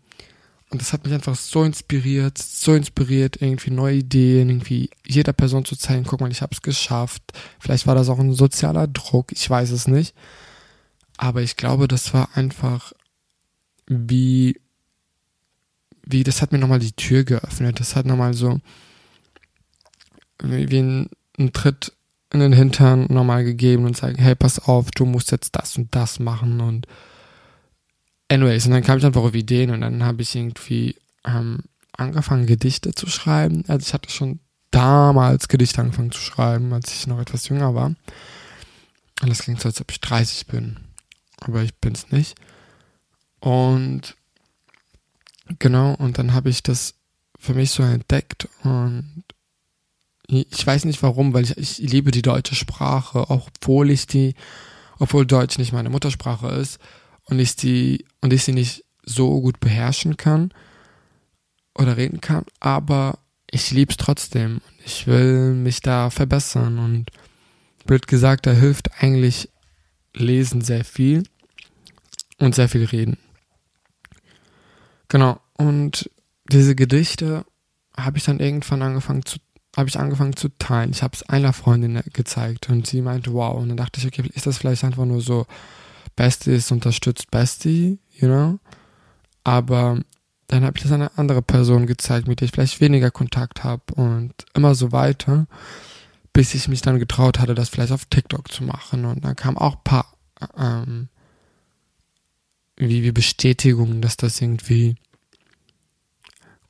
Und 0.68 0.80
das 0.80 0.92
hat 0.92 1.04
mich 1.04 1.14
einfach 1.14 1.36
so 1.36 1.62
inspiriert, 1.62 2.38
so 2.38 2.74
inspiriert, 2.74 3.40
irgendwie 3.40 3.70
neue 3.70 3.98
Ideen, 3.98 4.48
irgendwie 4.48 4.90
jeder 5.06 5.32
Person 5.32 5.64
zu 5.64 5.76
zeigen, 5.76 6.04
guck 6.04 6.20
mal, 6.20 6.30
ich 6.30 6.42
habe 6.42 6.54
es 6.54 6.62
geschafft. 6.62 7.22
Vielleicht 7.60 7.86
war 7.86 7.94
das 7.94 8.08
auch 8.08 8.18
ein 8.18 8.32
sozialer 8.32 8.88
Druck, 8.88 9.30
ich 9.30 9.48
weiß 9.48 9.70
es 9.70 9.86
nicht. 9.86 10.14
Aber 11.16 11.40
ich 11.42 11.56
glaube, 11.56 11.86
das 11.86 12.12
war 12.14 12.36
einfach 12.36 12.92
wie, 13.86 14.60
wie, 16.04 16.24
das 16.24 16.42
hat 16.42 16.50
mir 16.50 16.58
nochmal 16.58 16.80
die 16.80 16.92
Tür 16.92 17.22
geöffnet. 17.22 17.78
Das 17.78 17.94
hat 17.94 18.06
nochmal 18.06 18.34
so, 18.34 18.60
wie, 20.42 20.78
ein, 20.78 21.08
ein 21.38 21.52
Tritt 21.52 21.92
in 22.36 22.50
den 22.50 22.52
Hintern 22.52 23.06
nochmal 23.08 23.44
gegeben 23.44 23.84
und 23.84 23.96
sagen, 23.96 24.16
hey, 24.18 24.34
pass 24.34 24.58
auf, 24.58 24.90
du 24.90 25.04
musst 25.04 25.32
jetzt 25.32 25.56
das 25.56 25.76
und 25.76 25.94
das 25.94 26.18
machen 26.18 26.60
und 26.60 26.86
Anyways, 28.28 28.66
und 28.66 28.72
dann 28.72 28.82
kam 28.82 28.98
ich 28.98 29.06
einfach 29.06 29.22
auf 29.22 29.34
Ideen 29.34 29.70
und 29.70 29.82
dann 29.82 30.02
habe 30.02 30.22
ich 30.22 30.34
irgendwie 30.34 30.96
ähm, 31.24 31.60
angefangen, 31.92 32.46
Gedichte 32.46 32.92
zu 32.92 33.06
schreiben. 33.08 33.64
Also 33.68 33.86
ich 33.86 33.94
hatte 33.94 34.10
schon 34.10 34.40
damals 34.72 35.48
Gedichte 35.48 35.80
angefangen 35.80 36.10
zu 36.10 36.20
schreiben, 36.20 36.72
als 36.72 36.92
ich 36.92 37.06
noch 37.06 37.20
etwas 37.20 37.48
jünger 37.48 37.74
war. 37.74 37.94
Und 39.22 39.28
das 39.28 39.42
klingt 39.42 39.60
so, 39.60 39.68
als 39.68 39.80
ob 39.80 39.90
ich 39.92 40.00
30 40.00 40.46
bin. 40.46 40.76
Aber 41.40 41.62
ich 41.62 41.74
bin 41.76 41.94
es 41.94 42.10
nicht. 42.10 42.36
Und 43.40 44.16
genau, 45.58 45.94
und 45.94 46.18
dann 46.18 46.34
habe 46.34 46.50
ich 46.50 46.62
das 46.62 46.94
für 47.38 47.54
mich 47.54 47.70
so 47.70 47.82
entdeckt 47.82 48.48
und 48.64 49.24
ich 50.28 50.66
weiß 50.66 50.84
nicht 50.84 51.02
warum, 51.02 51.34
weil 51.34 51.44
ich, 51.44 51.56
ich 51.56 51.78
liebe 51.78 52.10
die 52.10 52.22
deutsche 52.22 52.54
Sprache, 52.54 53.30
obwohl 53.30 53.90
ich 53.90 54.06
die, 54.06 54.34
obwohl 54.98 55.26
Deutsch 55.26 55.58
nicht 55.58 55.72
meine 55.72 55.90
Muttersprache 55.90 56.48
ist 56.48 56.78
und 57.24 57.38
ich 57.38 57.56
die 57.56 58.04
und 58.20 58.32
ich 58.32 58.44
sie 58.44 58.52
nicht 58.52 58.84
so 59.04 59.40
gut 59.40 59.60
beherrschen 59.60 60.16
kann 60.16 60.52
oder 61.74 61.96
reden 61.96 62.20
kann, 62.20 62.44
aber 62.60 63.18
ich 63.50 63.70
liebe 63.70 63.90
es 63.90 63.96
trotzdem. 63.96 64.60
Ich 64.84 65.06
will 65.06 65.54
mich 65.54 65.80
da 65.80 66.10
verbessern 66.10 66.78
und 66.78 67.10
blöd 67.86 68.08
gesagt, 68.08 68.46
da 68.46 68.52
hilft 68.52 69.00
eigentlich 69.00 69.48
Lesen 70.12 70.62
sehr 70.62 70.84
viel 70.84 71.22
und 72.38 72.54
sehr 72.54 72.68
viel 72.68 72.84
Reden. 72.84 73.18
Genau. 75.08 75.40
Und 75.54 76.10
diese 76.50 76.74
Gedichte 76.74 77.44
habe 77.96 78.18
ich 78.18 78.24
dann 78.24 78.40
irgendwann 78.40 78.82
angefangen 78.82 79.24
zu 79.24 79.38
habe 79.76 79.88
ich 79.88 79.98
angefangen 79.98 80.36
zu 80.36 80.48
teilen. 80.58 80.90
Ich 80.90 81.02
habe 81.02 81.14
es 81.14 81.22
einer 81.24 81.52
Freundin 81.52 82.00
gezeigt 82.12 82.70
und 82.70 82.86
sie 82.86 83.02
meinte, 83.02 83.32
wow. 83.32 83.56
Und 83.56 83.68
dann 83.68 83.76
dachte 83.76 84.00
ich, 84.00 84.06
okay, 84.06 84.28
ist 84.34 84.46
das 84.46 84.58
vielleicht 84.58 84.84
einfach 84.84 85.04
nur 85.04 85.20
so 85.20 85.46
Besties 86.16 86.72
unterstützt 86.72 87.30
Bestie, 87.30 87.98
you 88.12 88.26
know? 88.26 88.58
Aber 89.44 90.00
dann 90.46 90.64
habe 90.64 90.76
ich 90.76 90.82
das 90.82 90.92
einer 90.92 91.12
andere 91.16 91.42
Person 91.42 91.86
gezeigt, 91.86 92.26
mit 92.26 92.40
der 92.40 92.46
ich 92.46 92.52
vielleicht 92.52 92.80
weniger 92.80 93.10
Kontakt 93.10 93.64
habe 93.64 93.82
und 93.94 94.32
immer 94.54 94.74
so 94.74 94.92
weiter, 94.92 95.46
bis 96.32 96.54
ich 96.54 96.68
mich 96.68 96.80
dann 96.80 96.98
getraut 96.98 97.38
hatte, 97.38 97.54
das 97.54 97.68
vielleicht 97.68 97.92
auf 97.92 98.06
TikTok 98.06 98.50
zu 98.50 98.64
machen. 98.64 99.04
Und 99.04 99.24
dann 99.24 99.36
kam 99.36 99.58
auch 99.58 99.76
ein 99.76 99.84
paar 99.84 100.16
ähm, 100.56 101.08
wie, 102.76 103.02
wie 103.02 103.12
Bestätigungen, 103.12 104.00
dass 104.02 104.16
das 104.16 104.40
irgendwie 104.40 104.96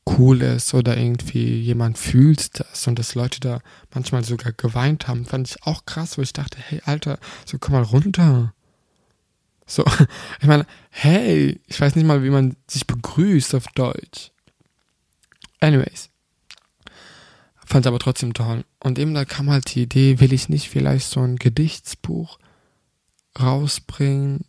cool 0.07 0.43
ist 0.43 0.73
oder 0.75 0.97
irgendwie 0.97 1.61
jemand 1.61 1.99
fühlt 1.99 2.61
das 2.61 2.87
und 2.87 2.99
dass 2.99 3.15
Leute 3.15 3.41
da 3.41 3.61
manchmal 3.93 4.25
sogar 4.25 4.53
geweint 4.53 5.09
haben, 5.09 5.25
fand 5.25 5.49
ich 5.49 5.63
auch 5.65 5.85
krass, 5.85 6.17
wo 6.17 6.23
ich 6.23 6.33
dachte, 6.33 6.59
hey 6.59 6.81
Alter, 6.85 7.19
so 7.45 7.59
komm 7.59 7.75
mal 7.75 7.83
runter. 7.83 8.55
So, 9.67 9.85
ich 10.41 10.47
meine, 10.47 10.67
hey, 10.91 11.61
ich 11.67 11.81
weiß 11.81 11.97
nicht 11.97 12.07
mal, 12.07 12.23
wie 12.23 12.31
man 12.31 12.57
sich 12.69 12.87
begrüßt 12.87 13.55
auf 13.55 13.67
Deutsch. 13.75 14.31
Anyways. 15.61 16.11
Fand 17.65 17.87
aber 17.89 17.99
trotzdem 17.99 18.33
toll. 18.33 18.65
Und 18.79 18.99
eben 18.99 19.13
da 19.13 19.25
kam 19.25 19.51
halt 19.51 19.75
die 19.75 19.83
Idee, 19.83 20.21
will 20.21 20.33
ich 20.33 20.49
nicht 20.49 20.69
vielleicht 20.69 21.11
so 21.11 21.21
ein 21.21 21.37
Gedichtsbuch 21.37 22.39
rausbringen 23.41 24.45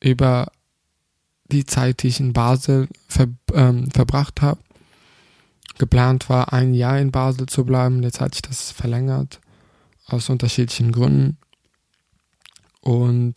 über 0.00 0.52
die 1.50 1.66
Zeit, 1.66 2.02
die 2.02 2.08
ich 2.08 2.20
in 2.20 2.32
Basel 2.32 2.88
ver, 3.08 3.28
ähm, 3.52 3.90
verbracht 3.90 4.40
habe. 4.40 4.60
Geplant 5.78 6.28
war, 6.28 6.52
ein 6.52 6.74
Jahr 6.74 6.98
in 6.98 7.10
Basel 7.10 7.46
zu 7.46 7.64
bleiben. 7.64 8.02
Jetzt 8.02 8.20
hat 8.20 8.34
sich 8.34 8.42
das 8.42 8.70
verlängert. 8.70 9.40
Aus 10.06 10.28
unterschiedlichen 10.28 10.92
Gründen. 10.92 11.38
Und 12.80 13.34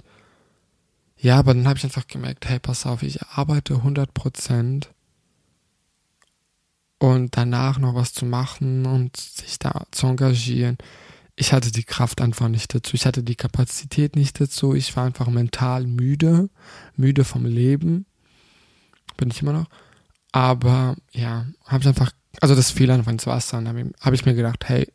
ja, 1.18 1.40
aber 1.40 1.54
dann 1.54 1.68
habe 1.68 1.78
ich 1.78 1.84
einfach 1.86 2.08
gemerkt, 2.08 2.50
hey, 2.50 2.60
pass 2.60 2.86
auf, 2.86 3.02
ich 3.04 3.22
arbeite 3.22 3.76
100 3.76 4.14
Prozent 4.14 4.90
und 7.00 7.38
danach 7.38 7.80
noch 7.80 7.96
was 7.96 8.14
zu 8.14 8.26
machen 8.26 8.86
und 8.86 9.16
sich 9.18 9.60
da 9.60 9.86
zu 9.92 10.08
engagieren. 10.08 10.78
Ich 11.36 11.52
hatte 11.52 11.72
die 11.72 11.84
Kraft 11.84 12.22
einfach 12.22 12.48
nicht 12.48 12.76
dazu. 12.76 12.96
Ich 12.96 13.06
hatte 13.06 13.24
die 13.24 13.36
Kapazität 13.36 14.16
nicht 14.16 14.40
dazu. 14.40 14.76
Ich 14.76 14.96
war 14.96 15.06
einfach 15.06 15.28
mental 15.28 15.88
müde, 15.88 16.50
müde 16.96 17.24
vom 17.24 17.46
Leben. 17.46 18.06
Bin 19.18 19.32
ich 19.32 19.42
immer 19.42 19.54
noch. 19.54 19.68
Aber 20.32 20.96
ja, 21.12 21.48
habe 21.66 21.82
ich 21.82 21.88
einfach 21.88 22.12
also 22.42 22.56
das 22.56 22.72
fiel 22.72 22.92
einfach 22.92 23.12
ins 23.12 23.28
Wasser 23.28 23.58
und 23.58 23.68
habe 23.68 23.92
hab 24.00 24.14
ich 24.14 24.26
mir 24.26 24.34
gedacht, 24.34 24.68
hey, 24.68 24.92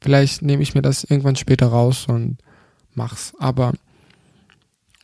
vielleicht 0.00 0.42
nehme 0.42 0.62
ich 0.62 0.74
mir 0.74 0.82
das 0.82 1.04
irgendwann 1.04 1.36
später 1.36 1.68
raus 1.68 2.06
und 2.06 2.38
mach's. 2.94 3.32
Aber 3.38 3.72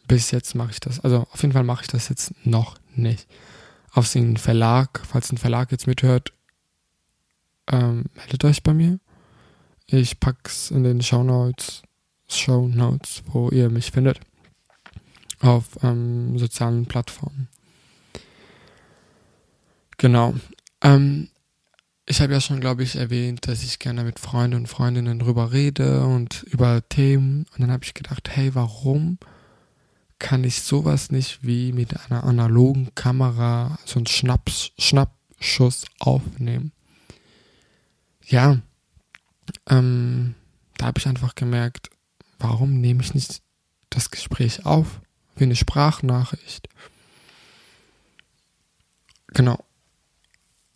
bis 0.07 0.31
jetzt 0.31 0.55
mache 0.55 0.73
ich 0.73 0.81
das. 0.81 1.01
Also 1.01 1.27
auf 1.33 1.43
jeden 1.43 1.53
Fall 1.53 1.65
mache 1.65 1.83
ich 1.83 1.89
das 1.89 2.09
jetzt 2.09 2.35
noch 2.45 2.77
nicht. 2.95 3.27
Auf 3.93 4.11
den 4.13 4.37
Verlag, 4.37 5.03
falls 5.07 5.33
ein 5.33 5.39
Verlag 5.39 5.71
jetzt 5.73 5.87
mithört, 5.87 6.33
ähm, 7.71 8.05
meldet 8.15 8.45
euch 8.45 8.63
bei 8.63 8.75
mir. 8.75 8.99
Ich 9.87 10.19
pack's 10.19 10.71
in 10.71 10.83
den 10.83 11.03
Show 11.03 11.23
Notes, 11.23 11.83
Show 12.29 12.69
Notes, 12.69 13.23
wo 13.27 13.51
ihr 13.51 13.69
mich 13.69 13.91
findet. 13.91 14.21
Auf 15.41 15.65
ähm, 15.83 16.39
sozialen 16.39 16.87
Plattformen. 16.87 17.49
Genau. 19.99 20.35
Ähm, 20.81 21.29
ich 22.07 22.21
habe 22.21 22.33
ja 22.33 22.41
schon, 22.41 22.61
glaube 22.61 22.83
ich, 22.83 22.97
erwähnt, 22.97 23.47
dass 23.47 23.63
ich 23.63 23.79
gerne 23.79 24.05
mit 24.05 24.19
Freunden 24.19 24.57
und 24.57 24.67
Freundinnen 24.69 25.19
drüber 25.19 25.53
rede 25.53 26.05
und 26.05 26.43
über 26.45 26.87
Themen. 26.89 27.47
Und 27.53 27.61
dann 27.61 27.71
habe 27.71 27.85
ich 27.85 27.95
gedacht, 27.95 28.29
hey, 28.31 28.55
warum 28.55 29.19
kann 30.19 30.45
ich 30.45 30.63
sowas 30.63 31.11
nicht 31.11 31.41
wie 31.43 31.73
mit 31.73 31.95
einer 32.07 32.25
analogen 32.25 32.95
Kamera 32.95 33.79
so 33.85 33.99
einen 33.99 34.07
Schnaps, 34.07 34.73
Schnappschuss 34.79 35.85
aufnehmen? 35.99 36.73
Ja, 38.27 38.59
ähm, 39.69 40.35
da 40.77 40.87
habe 40.87 40.99
ich 40.99 41.07
einfach 41.07 41.35
gemerkt, 41.35 41.91
warum 42.39 42.81
nehme 42.81 43.03
ich 43.03 43.15
nicht 43.15 43.43
das 43.91 44.11
Gespräch 44.11 44.67
auf 44.67 45.01
wie 45.37 45.45
eine 45.45 45.57
Sprachnachricht? 45.57 46.69
Genau. 49.29 49.65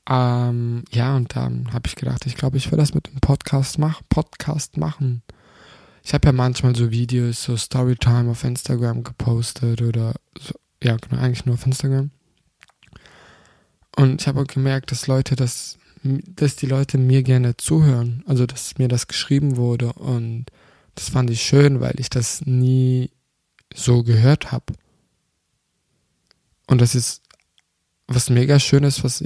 Ähm, 0.08 0.84
ja, 0.90 1.14
und 1.16 1.36
dann 1.36 1.72
habe 1.72 1.86
ich 1.86 1.94
gedacht, 1.94 2.26
ich 2.26 2.34
glaube, 2.34 2.56
ich 2.56 2.70
will 2.70 2.78
das 2.78 2.94
mit 2.94 3.06
dem 3.06 3.20
Podcast, 3.20 3.78
mach, 3.78 4.00
Podcast 4.08 4.76
machen. 4.76 5.22
Ich 6.02 6.14
habe 6.14 6.26
ja 6.26 6.32
manchmal 6.32 6.74
so 6.74 6.90
Videos, 6.90 7.42
so 7.42 7.56
Storytime 7.56 8.30
auf 8.30 8.42
Instagram 8.42 9.04
gepostet 9.04 9.82
oder 9.82 10.14
so, 10.38 10.54
ja, 10.82 10.96
genau, 10.96 11.20
eigentlich 11.20 11.44
nur 11.44 11.56
auf 11.56 11.66
Instagram. 11.66 12.10
Und 13.96 14.22
ich 14.22 14.28
habe 14.28 14.40
auch 14.40 14.46
gemerkt, 14.46 14.90
dass 14.90 15.06
Leute 15.06 15.36
das, 15.36 15.76
dass 16.02 16.56
die 16.56 16.66
Leute 16.66 16.98
mir 16.98 17.22
gerne 17.22 17.56
zuhören. 17.56 18.22
Also, 18.26 18.46
dass 18.46 18.78
mir 18.78 18.88
das 18.88 19.06
geschrieben 19.08 19.56
wurde 19.56 19.92
und 19.92 20.46
das 20.94 21.10
fand 21.10 21.30
ich 21.30 21.42
schön, 21.42 21.80
weil 21.80 21.98
ich 21.98 22.10
das 22.10 22.44
nie 22.44 23.10
so 23.74 24.02
gehört 24.02 24.50
habe. 24.50 24.74
Und 26.66 26.80
das 26.80 26.94
ist 26.94 27.22
was 28.08 28.30
mega 28.30 28.58
schön 28.58 28.84
ist, 28.84 29.04
was, 29.04 29.22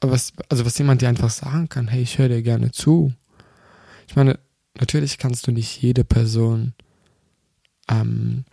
was, 0.00 0.32
also 0.50 0.66
was 0.66 0.78
jemand 0.78 1.00
dir 1.00 1.08
einfach 1.08 1.30
sagen 1.30 1.68
kann, 1.70 1.88
hey, 1.88 2.02
ich 2.02 2.18
höre 2.18 2.28
dir 2.28 2.42
gerne 2.42 2.70
zu. 2.70 3.12
Ich 4.06 4.14
meine, 4.14 4.38
natürlich 4.78 5.16
kannst 5.16 5.46
du 5.46 5.52
nicht 5.52 5.80
jede 5.80 6.04
Person, 6.04 6.74
ähm, 7.88 8.44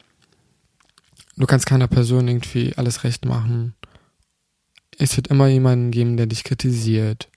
du 1.35 1.45
kannst 1.45 1.65
keiner 1.65 1.89
Person 1.89 2.29
irgendwie 2.29 2.73
alles 2.77 3.03
recht 3.03 3.25
machen. 3.25 3.75
Es 4.97 5.17
wird 5.17 5.27
immer 5.27 5.47
jemanden 5.47 5.91
geben, 5.91 6.15
der 6.15 6.27
dich 6.27 6.45
kritisiert. 6.45 7.27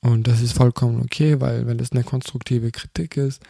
Und 0.00 0.26
das 0.26 0.40
ist 0.40 0.52
vollkommen 0.52 1.02
okay, 1.02 1.40
weil 1.40 1.66
wenn 1.66 1.78
das 1.78 1.92
eine 1.92 2.04
konstruktive 2.04 2.70
Kritik 2.70 3.16
ist, 3.16 3.42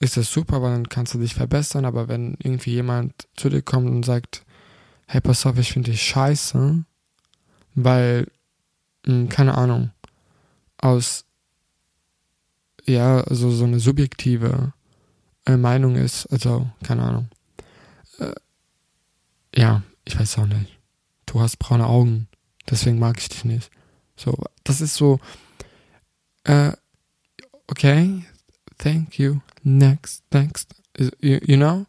ist 0.00 0.16
das 0.16 0.30
super, 0.30 0.62
weil 0.62 0.72
dann 0.72 0.88
kannst 0.88 1.14
du 1.14 1.18
dich 1.18 1.34
verbessern. 1.34 1.84
Aber 1.84 2.08
wenn 2.08 2.36
irgendwie 2.38 2.72
jemand 2.72 3.26
zu 3.36 3.48
dir 3.48 3.62
kommt 3.62 3.88
und 3.88 4.04
sagt, 4.04 4.44
hey, 5.06 5.20
pass 5.20 5.46
auf, 5.46 5.58
ich 5.58 5.72
finde 5.72 5.90
dich 5.90 6.02
scheiße, 6.02 6.84
weil, 7.74 8.26
mh, 9.06 9.14
hm, 9.14 9.28
keine 9.28 9.56
Ahnung, 9.56 9.90
aus, 10.78 11.24
ja, 12.84 13.20
also 13.22 13.50
so 13.50 13.64
eine 13.64 13.80
subjektive 13.80 14.72
äh, 15.46 15.56
Meinung 15.56 15.96
ist, 15.96 16.26
also, 16.26 16.70
keine 16.82 17.02
Ahnung. 17.02 17.28
Äh, 18.18 18.34
ja, 19.56 19.82
ich 20.04 20.18
weiß 20.18 20.38
auch 20.38 20.46
nicht. 20.46 20.78
Du 21.26 21.40
hast 21.40 21.58
braune 21.58 21.86
Augen, 21.86 22.28
deswegen 22.70 22.98
mag 22.98 23.18
ich 23.18 23.28
dich 23.28 23.44
nicht. 23.44 23.70
So, 24.16 24.36
das 24.62 24.80
ist 24.80 24.94
so, 24.94 25.18
äh, 26.44 26.72
okay, 27.66 28.24
thank 28.78 29.18
you, 29.18 29.40
next, 29.62 30.22
next, 30.32 30.74
you, 30.98 31.38
you 31.42 31.56
know? 31.56 31.86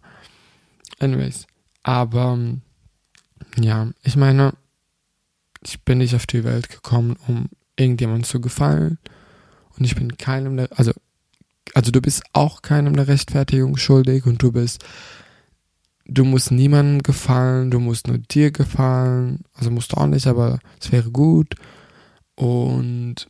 Anyways, 1.00 1.46
aber, 1.84 2.40
ja, 3.58 3.92
ich 4.04 4.16
meine, 4.16 4.54
ich 5.62 5.84
bin 5.84 5.98
nicht 6.00 6.16
auf 6.16 6.26
die 6.26 6.44
Welt 6.44 6.70
gekommen, 6.70 7.18
um 7.28 7.50
irgendjemandem 7.76 8.24
zu 8.24 8.40
gefallen. 8.40 8.98
Und 9.78 9.86
ich 9.86 9.96
bin 9.96 10.18
keinem 10.18 10.58
der, 10.58 10.70
also, 10.78 10.92
also 11.74 11.92
du 11.92 12.02
bist 12.02 12.24
auch 12.34 12.62
keinem 12.62 12.96
der 12.96 13.08
Rechtfertigung 13.08 13.78
schuldig 13.78 14.26
und 14.26 14.42
du 14.42 14.52
bist, 14.52 14.86
du 16.06 16.24
musst 16.24 16.52
niemandem 16.52 17.04
gefallen, 17.04 17.72
du 17.72 17.80
musst 17.80 18.08
nur 18.08 18.18
dir 18.18 18.52
gefallen. 18.52 19.44
Also 19.54 19.72
musst 19.72 19.92
du 19.92 19.98
auch 19.98 20.08
nicht, 20.08 20.28
aber 20.28 20.60
es 20.80 20.92
wäre 20.92 21.12
gut. 21.12 21.56
Und 22.36 23.28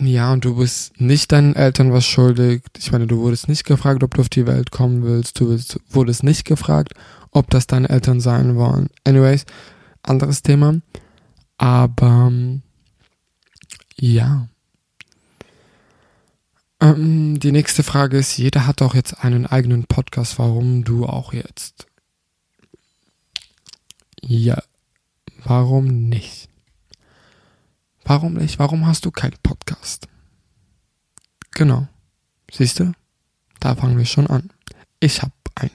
ja, 0.00 0.32
und 0.32 0.44
du 0.44 0.56
bist 0.56 1.00
nicht 1.00 1.32
deinen 1.32 1.56
Eltern 1.56 1.92
was 1.92 2.06
schuldig. 2.06 2.62
Ich 2.78 2.92
meine, 2.92 3.06
du 3.06 3.18
wurdest 3.18 3.48
nicht 3.48 3.64
gefragt, 3.64 4.04
ob 4.04 4.14
du 4.14 4.20
auf 4.20 4.28
die 4.28 4.46
Welt 4.46 4.70
kommen 4.70 5.02
willst. 5.02 5.40
Du 5.40 5.58
wurdest 5.90 6.22
nicht 6.22 6.44
gefragt, 6.44 6.94
ob 7.32 7.50
das 7.50 7.66
deine 7.66 7.88
Eltern 7.88 8.20
sein 8.20 8.54
wollen. 8.56 8.90
Anyways, 9.04 9.44
anderes 10.02 10.42
Thema. 10.42 10.80
Aber 11.56 12.32
ja. 13.98 14.48
Ähm, 16.80 17.40
die 17.40 17.50
nächste 17.50 17.82
Frage 17.82 18.18
ist, 18.18 18.36
jeder 18.36 18.66
hat 18.68 18.82
auch 18.82 18.94
jetzt 18.94 19.24
einen 19.24 19.46
eigenen 19.46 19.84
Podcast, 19.84 20.38
warum 20.38 20.84
du 20.84 21.06
auch 21.06 21.32
jetzt? 21.32 21.86
Ja, 24.22 24.62
warum 25.42 26.08
nicht? 26.08 26.47
Warum 28.08 28.32
nicht? 28.32 28.58
Warum 28.58 28.86
hast 28.86 29.04
du 29.04 29.10
keinen 29.10 29.36
Podcast? 29.42 30.08
Genau. 31.50 31.88
Siehst 32.50 32.80
du? 32.80 32.92
Da 33.60 33.74
fangen 33.74 33.98
wir 33.98 34.06
schon 34.06 34.26
an. 34.28 34.50
Ich 34.98 35.20
habe 35.20 35.32
einen. 35.54 35.70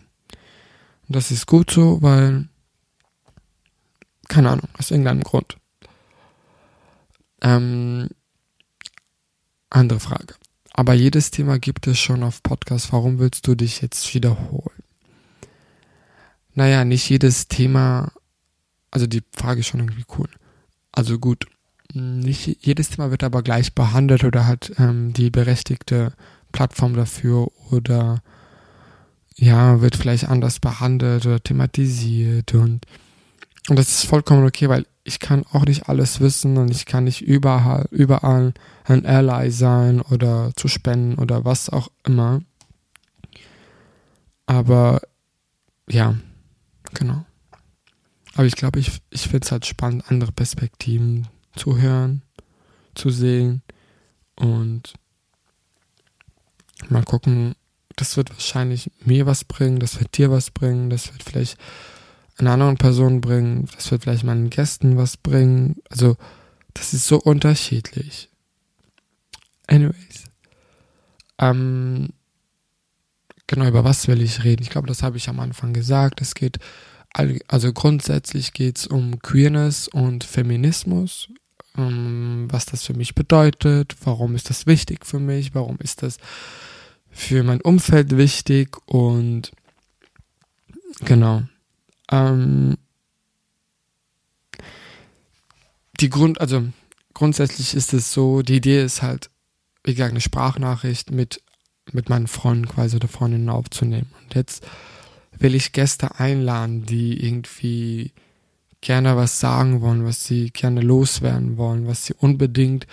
Und 1.07 1.15
das 1.15 1.29
ist 1.29 1.45
gut 1.45 1.69
so, 1.69 2.01
weil 2.01 2.49
keine 4.29 4.49
Ahnung, 4.49 4.67
aus 4.79 4.89
irgendeinem 4.89 5.21
Grund. 5.21 5.57
Ähm, 7.41 8.09
andere 9.69 9.99
Frage. 9.99 10.33
Aber 10.71 10.95
jedes 10.95 11.29
Thema 11.29 11.59
gibt 11.59 11.85
es 11.85 11.99
schon 11.99 12.23
auf 12.23 12.41
Podcast. 12.41 12.91
Warum 12.93 13.19
willst 13.19 13.45
du 13.45 13.53
dich 13.53 13.81
jetzt 13.81 14.11
wiederholen? 14.15 14.83
Naja, 16.55 16.83
nicht 16.83 17.07
jedes 17.07 17.47
Thema, 17.47 18.11
also 18.89 19.05
die 19.05 19.21
Frage 19.35 19.59
ist 19.59 19.67
schon 19.67 19.81
irgendwie 19.81 20.05
cool. 20.17 20.29
Also 20.91 21.19
gut, 21.19 21.45
nicht 21.93 22.65
jedes 22.65 22.89
Thema 22.89 23.11
wird 23.11 23.23
aber 23.23 23.43
gleich 23.43 23.73
behandelt 23.73 24.23
oder 24.23 24.47
hat 24.47 24.71
ähm, 24.77 25.13
die 25.13 25.29
berechtigte 25.29 26.13
Plattform 26.51 26.95
dafür 26.95 27.49
oder 27.71 28.21
ja, 29.35 29.81
wird 29.81 29.95
vielleicht 29.95 30.29
anders 30.29 30.59
behandelt 30.59 31.25
oder 31.25 31.41
thematisiert 31.41 32.53
und 32.53 32.85
und 33.69 33.79
das 33.79 33.89
ist 33.89 34.05
vollkommen 34.05 34.45
okay, 34.45 34.67
weil 34.67 34.85
ich 35.05 35.19
kann 35.19 35.45
auch 35.51 35.65
nicht 35.65 35.87
alles 35.87 36.19
wissen 36.19 36.57
und 36.57 36.69
ich 36.71 36.85
kann 36.85 37.05
nicht 37.05 37.21
überall, 37.21 37.87
überall 37.91 38.53
ein 38.85 39.05
Ally 39.05 39.51
sein 39.51 40.01
oder 40.01 40.51
zu 40.55 40.67
spenden 40.67 41.17
oder 41.17 41.45
was 41.45 41.69
auch 41.69 41.89
immer. 42.05 42.41
Aber 44.45 45.01
ja, 45.89 46.15
genau. 46.93 47.25
Aber 48.35 48.45
ich 48.45 48.55
glaube, 48.55 48.79
ich, 48.79 49.01
ich 49.11 49.23
finde 49.23 49.45
es 49.45 49.51
halt 49.51 49.65
spannend, 49.65 50.05
andere 50.09 50.31
Perspektiven 50.31 51.27
zu 51.55 51.77
hören, 51.77 52.21
zu 52.95 53.09
sehen 53.09 53.61
und 54.35 54.93
mal 56.89 57.03
gucken. 57.03 57.55
Das 57.95 58.17
wird 58.17 58.31
wahrscheinlich 58.31 58.89
mir 59.05 59.25
was 59.25 59.43
bringen, 59.43 59.79
das 59.79 59.99
wird 59.99 60.17
dir 60.17 60.31
was 60.31 60.49
bringen, 60.49 60.89
das 60.89 61.11
wird 61.11 61.23
vielleicht 61.23 61.57
einer 62.37 62.51
anderen 62.51 62.77
Person 62.77 63.21
bringen, 63.21 63.67
das 63.75 63.91
wird 63.91 64.03
vielleicht 64.03 64.23
meinen 64.23 64.49
Gästen 64.49 64.97
was 64.97 65.17
bringen. 65.17 65.81
Also, 65.89 66.17
das 66.73 66.93
ist 66.93 67.07
so 67.07 67.19
unterschiedlich. 67.19 68.29
Anyways. 69.67 70.25
Ähm, 71.37 72.09
genau, 73.47 73.67
über 73.67 73.83
was 73.83 74.07
will 74.07 74.21
ich 74.21 74.43
reden? 74.43 74.63
Ich 74.63 74.69
glaube, 74.69 74.87
das 74.87 75.03
habe 75.03 75.17
ich 75.17 75.29
am 75.29 75.39
Anfang 75.39 75.73
gesagt. 75.73 76.21
Es 76.21 76.33
geht, 76.33 76.57
also 77.47 77.73
grundsätzlich 77.73 78.53
geht 78.53 78.79
es 78.79 78.87
um 78.87 79.19
Queerness 79.19 79.87
und 79.87 80.23
Feminismus. 80.23 81.29
Ähm, 81.77 82.47
was 82.49 82.65
das 82.65 82.83
für 82.83 82.93
mich 82.93 83.15
bedeutet, 83.15 83.95
warum 84.03 84.35
ist 84.35 84.49
das 84.49 84.67
wichtig 84.67 85.05
für 85.05 85.19
mich, 85.19 85.55
warum 85.55 85.77
ist 85.79 86.03
das 86.03 86.17
für 87.09 87.43
mein 87.43 87.61
Umfeld 87.61 88.17
wichtig 88.17 88.77
und 88.87 89.51
genau. 91.01 91.43
Ähm, 92.11 92.77
die 95.99 96.09
Grund, 96.09 96.41
also 96.41 96.67
grundsätzlich 97.13 97.75
ist 97.75 97.93
es 97.93 98.11
so, 98.13 98.41
die 98.41 98.57
Idee 98.57 98.83
ist 98.83 99.01
halt, 99.01 99.29
wie 99.83 99.93
gesagt, 99.93 100.11
eine 100.11 100.21
Sprachnachricht 100.21 101.11
mit, 101.11 101.41
mit 101.91 102.09
meinen 102.09 102.27
Freunden 102.27 102.67
quasi 102.67 102.95
oder 102.95 103.07
Freundinnen 103.07 103.49
aufzunehmen. 103.49 104.11
Und 104.23 104.35
jetzt 104.35 104.65
will 105.37 105.55
ich 105.55 105.71
Gäste 105.71 106.19
einladen, 106.19 106.85
die 106.85 107.25
irgendwie 107.25 108.11
gerne 108.83 109.15
was 109.15 109.39
sagen 109.39 109.81
wollen, 109.81 110.05
was 110.05 110.25
sie 110.25 110.51
gerne 110.51 110.81
loswerden 110.81 111.57
wollen, 111.57 111.87
was 111.87 112.05
sie 112.05 112.13
unbedingt 112.13 112.85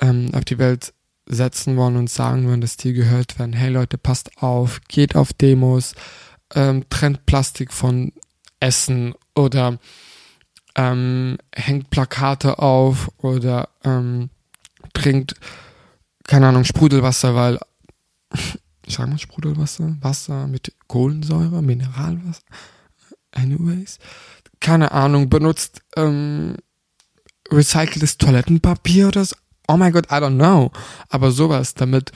ähm, 0.00 0.30
auf 0.34 0.44
die 0.44 0.58
Welt 0.58 0.92
setzen 1.26 1.76
wollen 1.76 1.96
und 1.96 2.10
sagen 2.10 2.46
wollen, 2.48 2.60
dass 2.60 2.76
die 2.76 2.92
gehört 2.92 3.38
werden. 3.38 3.52
Hey 3.52 3.70
Leute, 3.70 3.96
passt 3.96 4.42
auf, 4.42 4.80
geht 4.88 5.14
auf 5.14 5.32
Demos, 5.32 5.94
ähm, 6.54 6.84
trennt 6.90 7.26
Plastik 7.26 7.72
von 7.72 8.12
Essen 8.60 9.14
oder 9.36 9.78
ähm, 10.74 11.38
hängt 11.54 11.90
Plakate 11.90 12.58
auf 12.58 13.10
oder 13.18 13.68
ähm, 13.84 14.30
trinkt, 14.92 15.34
keine 16.24 16.48
Ahnung, 16.48 16.64
Sprudelwasser, 16.64 17.34
weil, 17.36 17.60
sag 18.88 19.08
mal 19.08 19.18
Sprudelwasser, 19.18 19.96
Wasser 20.00 20.48
mit 20.48 20.72
Kohlensäure, 20.88 21.62
Mineralwasser, 21.62 22.42
anyways, 23.30 23.98
keine 24.60 24.92
Ahnung, 24.92 25.28
benutzt 25.28 25.82
ähm, 25.96 26.56
recyceltes 27.50 28.18
Toilettenpapier 28.18 29.08
oder 29.08 29.24
so. 29.24 29.36
Oh 29.68 29.76
mein 29.76 29.92
Gott, 29.92 30.06
I 30.06 30.14
don't 30.16 30.36
know. 30.36 30.70
Aber 31.08 31.30
sowas, 31.30 31.74
damit 31.74 32.12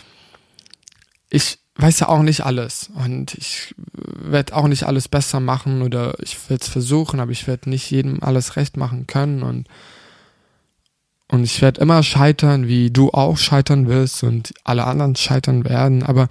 ich 1.30 1.58
weiß 1.76 2.00
ja 2.00 2.08
auch 2.08 2.22
nicht 2.22 2.44
alles 2.44 2.90
und 2.94 3.34
ich 3.34 3.74
werde 3.76 4.56
auch 4.56 4.66
nicht 4.66 4.84
alles 4.84 5.08
besser 5.08 5.38
machen 5.38 5.82
oder 5.82 6.14
ich 6.20 6.36
werde 6.50 6.62
es 6.62 6.68
versuchen, 6.68 7.20
aber 7.20 7.30
ich 7.30 7.46
werde 7.46 7.70
nicht 7.70 7.88
jedem 7.90 8.22
alles 8.22 8.56
recht 8.56 8.76
machen 8.76 9.06
können 9.06 9.42
und 9.42 9.68
und 11.30 11.44
ich 11.44 11.60
werde 11.60 11.82
immer 11.82 12.02
scheitern, 12.02 12.68
wie 12.68 12.90
du 12.90 13.10
auch 13.10 13.36
scheitern 13.36 13.86
wirst 13.86 14.24
und 14.24 14.54
alle 14.64 14.84
anderen 14.84 15.14
scheitern 15.14 15.64
werden, 15.64 16.02
aber 16.02 16.28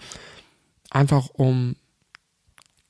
einfach 0.89 1.30
um 1.34 1.76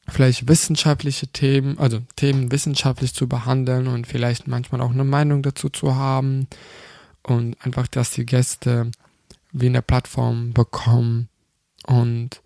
vielleicht 0.09 0.47
wissenschaftliche 0.47 1.27
Themen, 1.27 1.77
also 1.77 1.99
Themen 2.15 2.51
wissenschaftlich 2.51 3.13
zu 3.13 3.27
behandeln 3.27 3.87
und 3.87 4.07
vielleicht 4.07 4.47
manchmal 4.47 4.81
auch 4.81 4.91
eine 4.91 5.03
Meinung 5.03 5.43
dazu 5.43 5.69
zu 5.69 5.95
haben 5.95 6.47
und 7.23 7.57
einfach, 7.65 7.87
dass 7.87 8.11
die 8.11 8.25
Gäste 8.25 8.91
wie 9.51 9.67
eine 9.67 9.81
Plattform 9.81 10.53
bekommen 10.53 11.29
und 11.85 12.41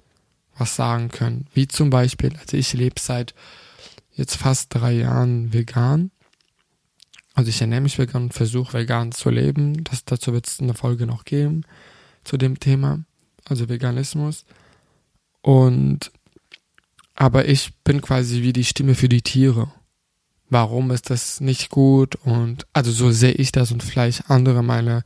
was 0.57 0.75
sagen 0.75 1.09
können. 1.09 1.47
Wie 1.53 1.67
zum 1.67 1.89
Beispiel, 1.89 2.35
also 2.37 2.57
ich 2.57 2.73
lebe 2.73 2.99
seit 2.99 3.33
jetzt 4.13 4.35
fast 4.35 4.73
drei 4.73 4.93
Jahren 4.93 5.53
vegan. 5.53 6.11
Also 7.33 7.49
ich 7.49 7.61
ernähre 7.61 7.81
mich 7.81 7.97
vegan 7.97 8.23
und 8.23 8.33
versuche 8.33 8.73
vegan 8.73 9.11
zu 9.11 9.29
leben. 9.29 9.83
Das, 9.83 10.03
dazu 10.03 10.33
wird 10.33 10.47
es 10.47 10.59
eine 10.59 10.73
Folge 10.73 11.05
noch 11.05 11.25
geben 11.25 11.63
zu 12.23 12.37
dem 12.37 12.59
Thema, 12.59 12.99
also 13.45 13.69
Veganismus. 13.69 14.45
Und 15.41 16.11
aber 17.21 17.47
ich 17.47 17.75
bin 17.83 18.01
quasi 18.01 18.41
wie 18.41 18.51
die 18.51 18.63
Stimme 18.63 18.95
für 18.95 19.07
die 19.07 19.21
Tiere. 19.21 19.71
Warum 20.49 20.89
ist 20.89 21.11
das 21.11 21.39
nicht 21.39 21.69
gut? 21.69 22.15
Und 22.15 22.65
also 22.73 22.91
so 22.91 23.11
sehe 23.11 23.33
ich 23.33 23.51
das 23.51 23.71
und 23.71 23.83
vielleicht 23.83 24.31
andere 24.31 24.63
meine 24.63 25.03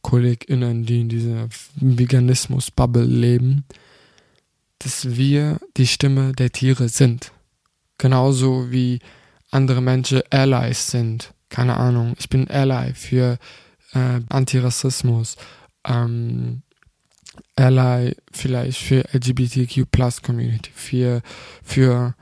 KollegInnen, 0.00 0.86
die 0.86 1.02
in 1.02 1.10
dieser 1.10 1.50
Veganismus-Bubble 1.74 3.04
leben, 3.04 3.66
dass 4.78 5.18
wir 5.18 5.60
die 5.76 5.86
Stimme 5.86 6.32
der 6.32 6.50
Tiere 6.50 6.88
sind. 6.88 7.30
Genauso 7.98 8.70
wie 8.72 9.00
andere 9.50 9.82
Menschen 9.82 10.22
Allies 10.30 10.90
sind. 10.90 11.34
Keine 11.50 11.76
Ahnung, 11.76 12.14
ich 12.18 12.30
bin 12.30 12.48
Ally 12.48 12.94
für 12.94 13.38
äh, 13.92 14.20
Antirassismus, 14.30 15.36
ähm, 15.86 16.62
Ally 17.56 18.16
vielleicht 18.32 18.78
für 18.78 19.04
LGBTQ 19.12 19.90
Plus 19.90 20.22
Community, 20.22 20.70
für, 20.74 21.22
für 21.62 22.14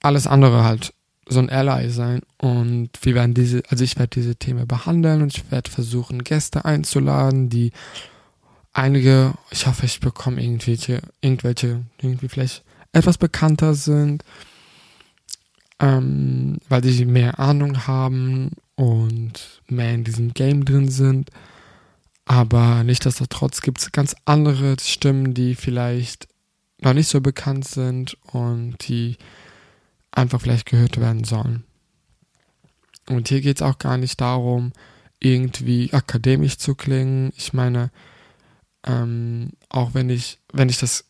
alles 0.00 0.26
andere 0.26 0.64
halt 0.64 0.94
so 1.26 1.38
ein 1.38 1.50
Ally 1.50 1.90
sein 1.90 2.22
und 2.38 2.90
wir 3.02 3.14
werden 3.14 3.34
diese, 3.34 3.62
also 3.68 3.84
ich 3.84 3.98
werde 3.98 4.20
diese 4.20 4.36
Themen 4.36 4.66
behandeln 4.66 5.22
und 5.22 5.36
ich 5.36 5.50
werde 5.50 5.70
versuchen, 5.70 6.24
Gäste 6.24 6.64
einzuladen, 6.64 7.48
die 7.48 7.70
einige, 8.72 9.34
ich 9.50 9.66
hoffe, 9.66 9.86
ich 9.86 10.00
bekomme 10.00 10.42
irgendwelche, 10.42 11.02
irgendwelche, 11.20 11.84
irgendwie 12.00 12.28
vielleicht 12.28 12.64
etwas 12.92 13.18
bekannter 13.18 13.74
sind, 13.74 14.24
ähm, 15.78 16.58
weil 16.68 16.82
sie 16.84 17.04
mehr 17.04 17.38
Ahnung 17.38 17.86
haben 17.86 18.52
und 18.74 19.62
mehr 19.68 19.94
in 19.94 20.04
diesem 20.04 20.34
Game 20.34 20.64
drin 20.64 20.88
sind. 20.88 21.30
Aber 22.30 22.84
nichtsdestotrotz 22.84 23.60
gibt 23.60 23.80
es 23.80 23.90
ganz 23.90 24.14
andere 24.24 24.76
Stimmen, 24.80 25.34
die 25.34 25.56
vielleicht 25.56 26.28
noch 26.80 26.92
nicht 26.92 27.08
so 27.08 27.20
bekannt 27.20 27.66
sind 27.66 28.16
und 28.22 28.76
die 28.86 29.16
einfach 30.12 30.40
vielleicht 30.40 30.66
gehört 30.66 31.00
werden 31.00 31.24
sollen. 31.24 31.64
Und 33.08 33.26
hier 33.26 33.40
geht 33.40 33.56
es 33.56 33.62
auch 33.62 33.78
gar 33.78 33.96
nicht 33.96 34.20
darum, 34.20 34.72
irgendwie 35.18 35.92
akademisch 35.92 36.58
zu 36.58 36.76
klingen. 36.76 37.32
Ich 37.36 37.52
meine, 37.52 37.90
ähm, 38.86 39.50
auch 39.68 39.94
wenn 39.94 40.08
ich, 40.08 40.38
wenn 40.52 40.68
ich 40.68 40.78
das 40.78 41.06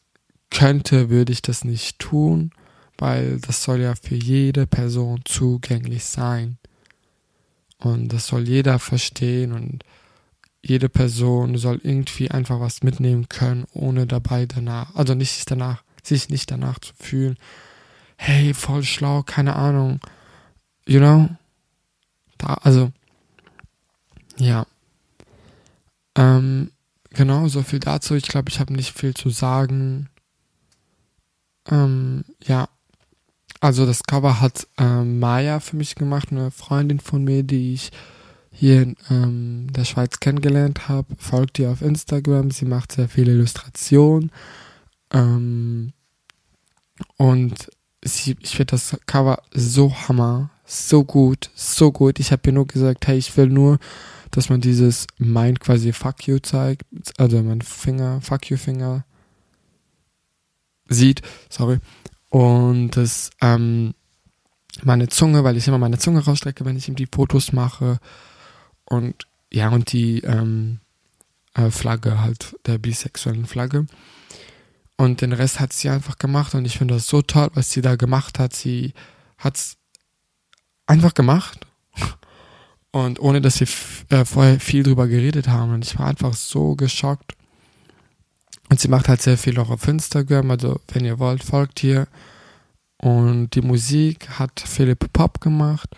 könnte, 0.51 1.11
würde 1.11 1.35
ich 1.35 1.43
das 1.43 1.65
nicht 1.65 1.99
tun, 1.99 2.51
weil 2.97 3.41
das 3.41 3.63
soll 3.63 3.81
ja 3.81 3.95
für 3.95 4.15
jede 4.15 4.67
Person 4.67 5.21
zugänglich 5.27 6.07
sein. 6.07 6.57
Und 7.77 8.09
das 8.09 8.29
soll 8.29 8.49
jeder 8.49 8.79
verstehen 8.79 9.53
und 9.53 9.85
jede 10.62 10.88
Person 10.88 11.57
soll 11.57 11.81
irgendwie 11.83 12.31
einfach 12.31 12.61
was 12.61 12.83
mitnehmen 12.83 13.29
können, 13.29 13.64
ohne 13.73 14.07
dabei 14.07 14.46
danach, 14.46 14.94
also 14.94 15.14
nicht 15.14 15.51
danach, 15.51 15.83
sich 16.03 16.29
nicht 16.29 16.51
danach 16.51 16.79
zu 16.79 16.92
fühlen, 16.99 17.37
hey, 18.16 18.53
voll 18.53 18.83
schlau, 18.83 19.23
keine 19.23 19.57
Ahnung, 19.57 20.01
you 20.87 20.99
know? 20.99 21.29
Da, 22.38 22.55
also, 22.55 22.90
ja. 24.37 24.66
Ähm, 26.16 26.70
genau, 27.11 27.49
so 27.49 27.62
viel 27.62 27.81
dazu. 27.81 28.14
Ich 28.14 28.29
glaube, 28.29 28.51
ich 28.51 28.61
habe 28.61 28.73
nicht 28.73 28.96
viel 28.96 29.14
zu 29.14 29.31
sagen. 29.31 30.09
Ähm, 31.70 32.25
ja. 32.42 32.68
Also 33.61 33.85
das 33.85 34.05
Cover 34.05 34.40
hat 34.40 34.66
ähm, 34.79 35.18
Maya 35.18 35.61
für 35.61 35.77
mich 35.77 35.94
gemacht, 35.94 36.29
eine 36.31 36.51
Freundin 36.51 36.99
von 36.99 37.25
mir, 37.25 37.42
die 37.42 37.75
ich 37.75 37.90
hier 38.53 38.83
in 38.83 38.97
ähm, 39.11 39.67
der 39.73 39.85
Schweiz 39.85 40.21
kennengelernt 40.21 40.89
habe. 40.89 41.15
Folgt 41.19 41.59
ihr 41.59 41.71
auf 41.71 41.83
Instagram. 41.83 42.51
Sie 42.51 42.65
macht 42.65 42.93
sehr 42.93 43.09
viele 43.09 43.33
Illustrationen. 43.33 44.31
Ähm, 45.13 45.93
und 47.17 47.71
sie, 48.05 48.37
ich 48.41 48.51
finde 48.51 48.73
das 48.73 48.97
Cover 49.07 49.43
so 49.53 49.95
hammer, 49.95 50.51
so 50.65 51.05
gut, 51.05 51.51
so 51.55 51.93
gut. 51.93 52.19
Ich 52.19 52.33
habe 52.33 52.43
ihr 52.47 52.53
nur 52.53 52.67
gesagt, 52.67 53.07
hey, 53.07 53.19
ich 53.19 53.37
will 53.37 53.49
nur 53.49 53.79
dass 54.31 54.49
man 54.49 54.61
dieses 54.61 55.07
Mind 55.19 55.61
quasi 55.61 55.93
Fuck 55.93 56.27
you 56.27 56.39
zeigt, 56.39 56.85
also 57.19 57.43
mein 57.43 57.63
Finger, 57.63 58.21
Fuck 58.21 58.51
you 58.51 58.57
Finger 58.57 59.05
sieht, 60.89 61.23
sorry, 61.49 61.79
und 62.29 62.93
das, 62.93 63.31
ähm, 63.41 63.95
meine 64.83 65.09
Zunge, 65.09 65.45
weil 65.45 65.57
ich 65.57 65.67
immer 65.67 65.79
meine 65.79 65.99
Zunge 65.99 66.21
rausstrecke, 66.21 66.65
wenn 66.65 66.77
ich 66.77 66.89
ihm 66.89 66.97
die 66.97 67.09
Fotos 67.13 67.53
mache 67.53 67.99
und 68.90 69.26
ja, 69.53 69.70
und 69.70 69.92
die 69.92 70.20
ähm, 70.20 70.81
äh, 71.55 71.70
Flagge 71.70 72.20
halt, 72.20 72.57
der 72.66 72.79
bisexuellen 72.79 73.46
Flagge. 73.46 73.87
Und 74.96 75.22
den 75.22 75.33
Rest 75.33 75.61
hat 75.61 75.72
sie 75.72 75.88
einfach 75.88 76.18
gemacht 76.18 76.55
und 76.55 76.66
ich 76.66 76.76
finde 76.76 76.94
das 76.94 77.07
so 77.07 77.22
toll, 77.22 77.48
was 77.55 77.70
sie 77.70 77.81
da 77.81 77.96
gemacht 77.96 78.38
hat. 78.38 78.53
Sie 78.53 78.92
hat 79.38 79.57
es 79.57 79.76
einfach 80.87 81.14
gemacht 81.14 81.66
und 82.92 83.18
ohne 83.20 83.40
dass 83.40 83.61
wir 83.61 83.68
äh, 84.11 84.24
vorher 84.24 84.61
viel 84.61 84.83
drüber 84.83 85.09
geredet 85.09 85.48
haben. 85.48 85.72
Und 85.72 85.87
ich 85.87 85.98
war 85.98 86.09
einfach 86.09 86.35
so 86.35 86.74
geschockt. 86.74 87.33
Und 88.68 88.79
sie 88.79 88.88
macht 88.88 89.09
halt 89.09 89.22
sehr 89.22 89.38
viel 89.38 89.59
auch 89.59 89.70
auf 89.70 89.88
Instagram. 89.88 90.50
Also, 90.50 90.81
wenn 90.92 91.05
ihr 91.05 91.18
wollt, 91.18 91.42
folgt 91.42 91.81
hier. 91.81 92.07
Und 92.98 93.55
die 93.55 93.62
Musik 93.62 94.29
hat 94.38 94.61
Philipp 94.61 95.12
Pop 95.12 95.40
gemacht. 95.40 95.88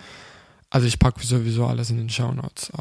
Also, 0.73 0.87
ich 0.87 0.99
packe 0.99 1.25
sowieso 1.25 1.67
alles 1.67 1.91
in 1.91 1.99
den 1.99 2.09
Show 2.09 2.33
Notes. 2.33 2.73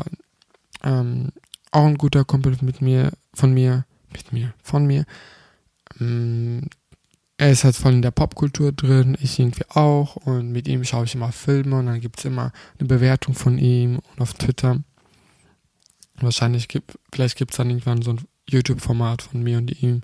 Ähm, 0.82 1.34
auch 1.72 1.86
ein 1.86 1.98
guter 1.98 2.24
Kumpel 2.24 2.58
mit 2.62 2.82
mir, 2.82 3.12
von 3.34 3.54
mir, 3.54 3.86
mit 4.14 4.32
mir, 4.32 4.54
von 4.64 4.86
mir. 4.86 5.06
Ähm, 6.00 6.70
er 7.36 7.52
ist 7.52 7.66
halt 7.66 7.76
voll 7.76 7.94
in 7.94 8.02
der 8.02 8.12
Popkultur 8.12 8.72
drin, 8.72 9.18
ich 9.20 9.40
irgendwie 9.40 9.66
auch 9.70 10.16
und 10.16 10.52
mit 10.52 10.68
ihm 10.68 10.86
schaue 10.86 11.06
ich 11.06 11.16
immer 11.16 11.32
Filme 11.32 11.80
und 11.80 11.88
dann 11.88 12.00
gibt 12.00 12.20
es 12.20 12.26
immer 12.26 12.54
eine 12.78 12.88
Bewertung 12.88 13.34
von 13.34 13.58
ihm 13.58 13.98
und 13.98 14.22
auf 14.22 14.36
Twitter. 14.36 14.80
Wahrscheinlich 16.20 16.68
gibt, 16.68 16.98
vielleicht 17.12 17.38
gibt 17.38 17.52
es 17.52 17.58
dann 17.58 17.70
irgendwann 17.70 18.04
so 18.04 18.12
ein 18.12 18.22
YouTube-Format 18.48 19.24
von 19.24 19.42
mir 19.42 19.58
und 19.58 19.82
ihm, 19.82 20.04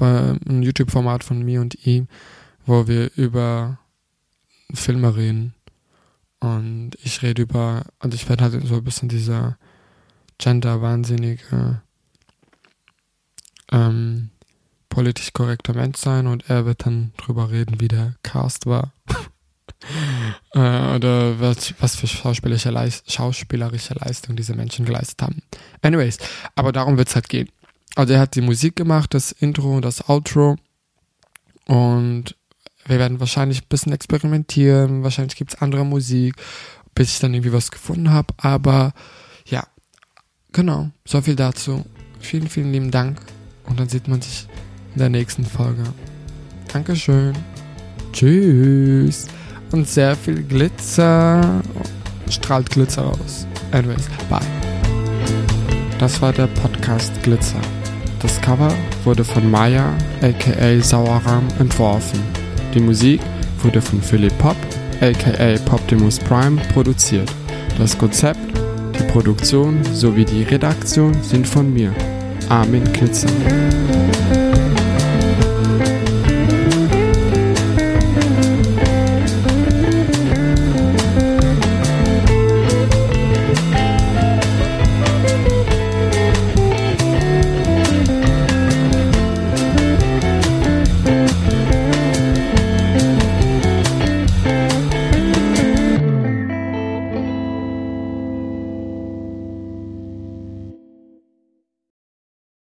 ein 0.00 0.62
YouTube-Format 0.62 1.22
von 1.22 1.42
mir 1.42 1.60
und 1.60 1.86
ihm, 1.86 2.08
wo 2.64 2.88
wir 2.88 3.10
über 3.16 3.78
Filme 4.72 5.14
reden. 5.14 5.54
Und 6.40 6.92
ich 7.02 7.22
rede 7.22 7.42
über, 7.42 7.84
und 8.00 8.14
ich 8.14 8.28
werde 8.28 8.44
halt 8.44 8.66
so 8.66 8.76
ein 8.76 8.84
bisschen 8.84 9.08
dieser 9.08 9.58
gender-wahnsinnige, 10.38 11.82
ähm, 13.70 14.30
politisch 14.88 15.32
korrekter 15.32 15.74
Mensch 15.74 15.98
sein 15.98 16.26
und 16.26 16.48
er 16.48 16.64
wird 16.64 16.86
dann 16.86 17.12
drüber 17.16 17.50
reden, 17.50 17.80
wie 17.80 17.88
der 17.88 18.16
Cast 18.22 18.66
war. 18.66 18.92
äh, 20.54 20.96
oder 20.96 21.38
was, 21.40 21.74
was 21.78 21.94
für 21.94 22.06
schauspielerische, 22.06 22.70
Leist 22.70 23.10
schauspielerische 23.12 23.94
Leistung 23.94 24.34
diese 24.34 24.54
Menschen 24.54 24.84
geleistet 24.84 25.22
haben. 25.22 25.42
Anyways, 25.82 26.18
aber 26.56 26.72
darum 26.72 26.96
wird 26.96 27.08
es 27.08 27.14
halt 27.14 27.28
gehen. 27.28 27.50
Also 27.96 28.14
er 28.14 28.20
hat 28.20 28.34
die 28.34 28.40
Musik 28.40 28.76
gemacht, 28.76 29.14
das 29.14 29.32
Intro 29.32 29.76
und 29.76 29.84
das 29.84 30.08
Outro. 30.08 30.56
Und 31.66 32.36
wir 32.90 32.98
werden 32.98 33.20
wahrscheinlich 33.20 33.62
ein 33.62 33.68
bisschen 33.68 33.92
experimentieren. 33.92 35.04
Wahrscheinlich 35.04 35.36
gibt 35.36 35.54
es 35.54 35.62
andere 35.62 35.86
Musik, 35.86 36.34
bis 36.92 37.12
ich 37.12 37.20
dann 37.20 37.32
irgendwie 37.32 37.52
was 37.52 37.70
gefunden 37.70 38.10
habe. 38.10 38.34
Aber 38.36 38.92
ja, 39.46 39.62
genau, 40.52 40.90
so 41.06 41.20
viel 41.20 41.36
dazu. 41.36 41.84
Vielen, 42.18 42.48
vielen 42.48 42.72
lieben 42.72 42.90
Dank. 42.90 43.20
Und 43.66 43.78
dann 43.78 43.88
sieht 43.88 44.08
man 44.08 44.20
sich 44.20 44.48
in 44.94 44.98
der 44.98 45.08
nächsten 45.08 45.44
Folge. 45.44 45.84
Dankeschön. 46.72 47.32
Tschüss. 48.12 49.28
Und 49.70 49.88
sehr 49.88 50.16
viel 50.16 50.42
Glitzer. 50.42 51.62
Strahlt 52.28 52.70
Glitzer 52.70 53.06
aus. 53.06 53.46
Anyways, 53.70 54.08
bye. 54.28 54.40
Das 56.00 56.20
war 56.20 56.32
der 56.32 56.48
Podcast 56.48 57.12
Glitzer. 57.22 57.60
Das 58.18 58.40
Cover 58.40 58.74
wurde 59.04 59.24
von 59.24 59.48
Maya 59.48 59.96
aka 60.22 60.80
Sauerram 60.82 61.46
entworfen. 61.60 62.39
Die 62.74 62.80
Musik 62.80 63.20
wurde 63.62 63.80
von 63.80 64.00
Philipp 64.00 64.36
Pop 64.38 64.56
aka 65.00 65.58
Poptimus 65.64 66.18
Prime 66.18 66.60
produziert. 66.72 67.30
Das 67.78 67.96
Konzept, 67.96 68.40
die 68.98 69.02
Produktion 69.10 69.82
sowie 69.92 70.24
die 70.24 70.42
Redaktion 70.42 71.14
sind 71.22 71.46
von 71.46 71.72
mir, 71.72 71.92
Armin 72.48 72.84
Glitzer. 72.92 73.28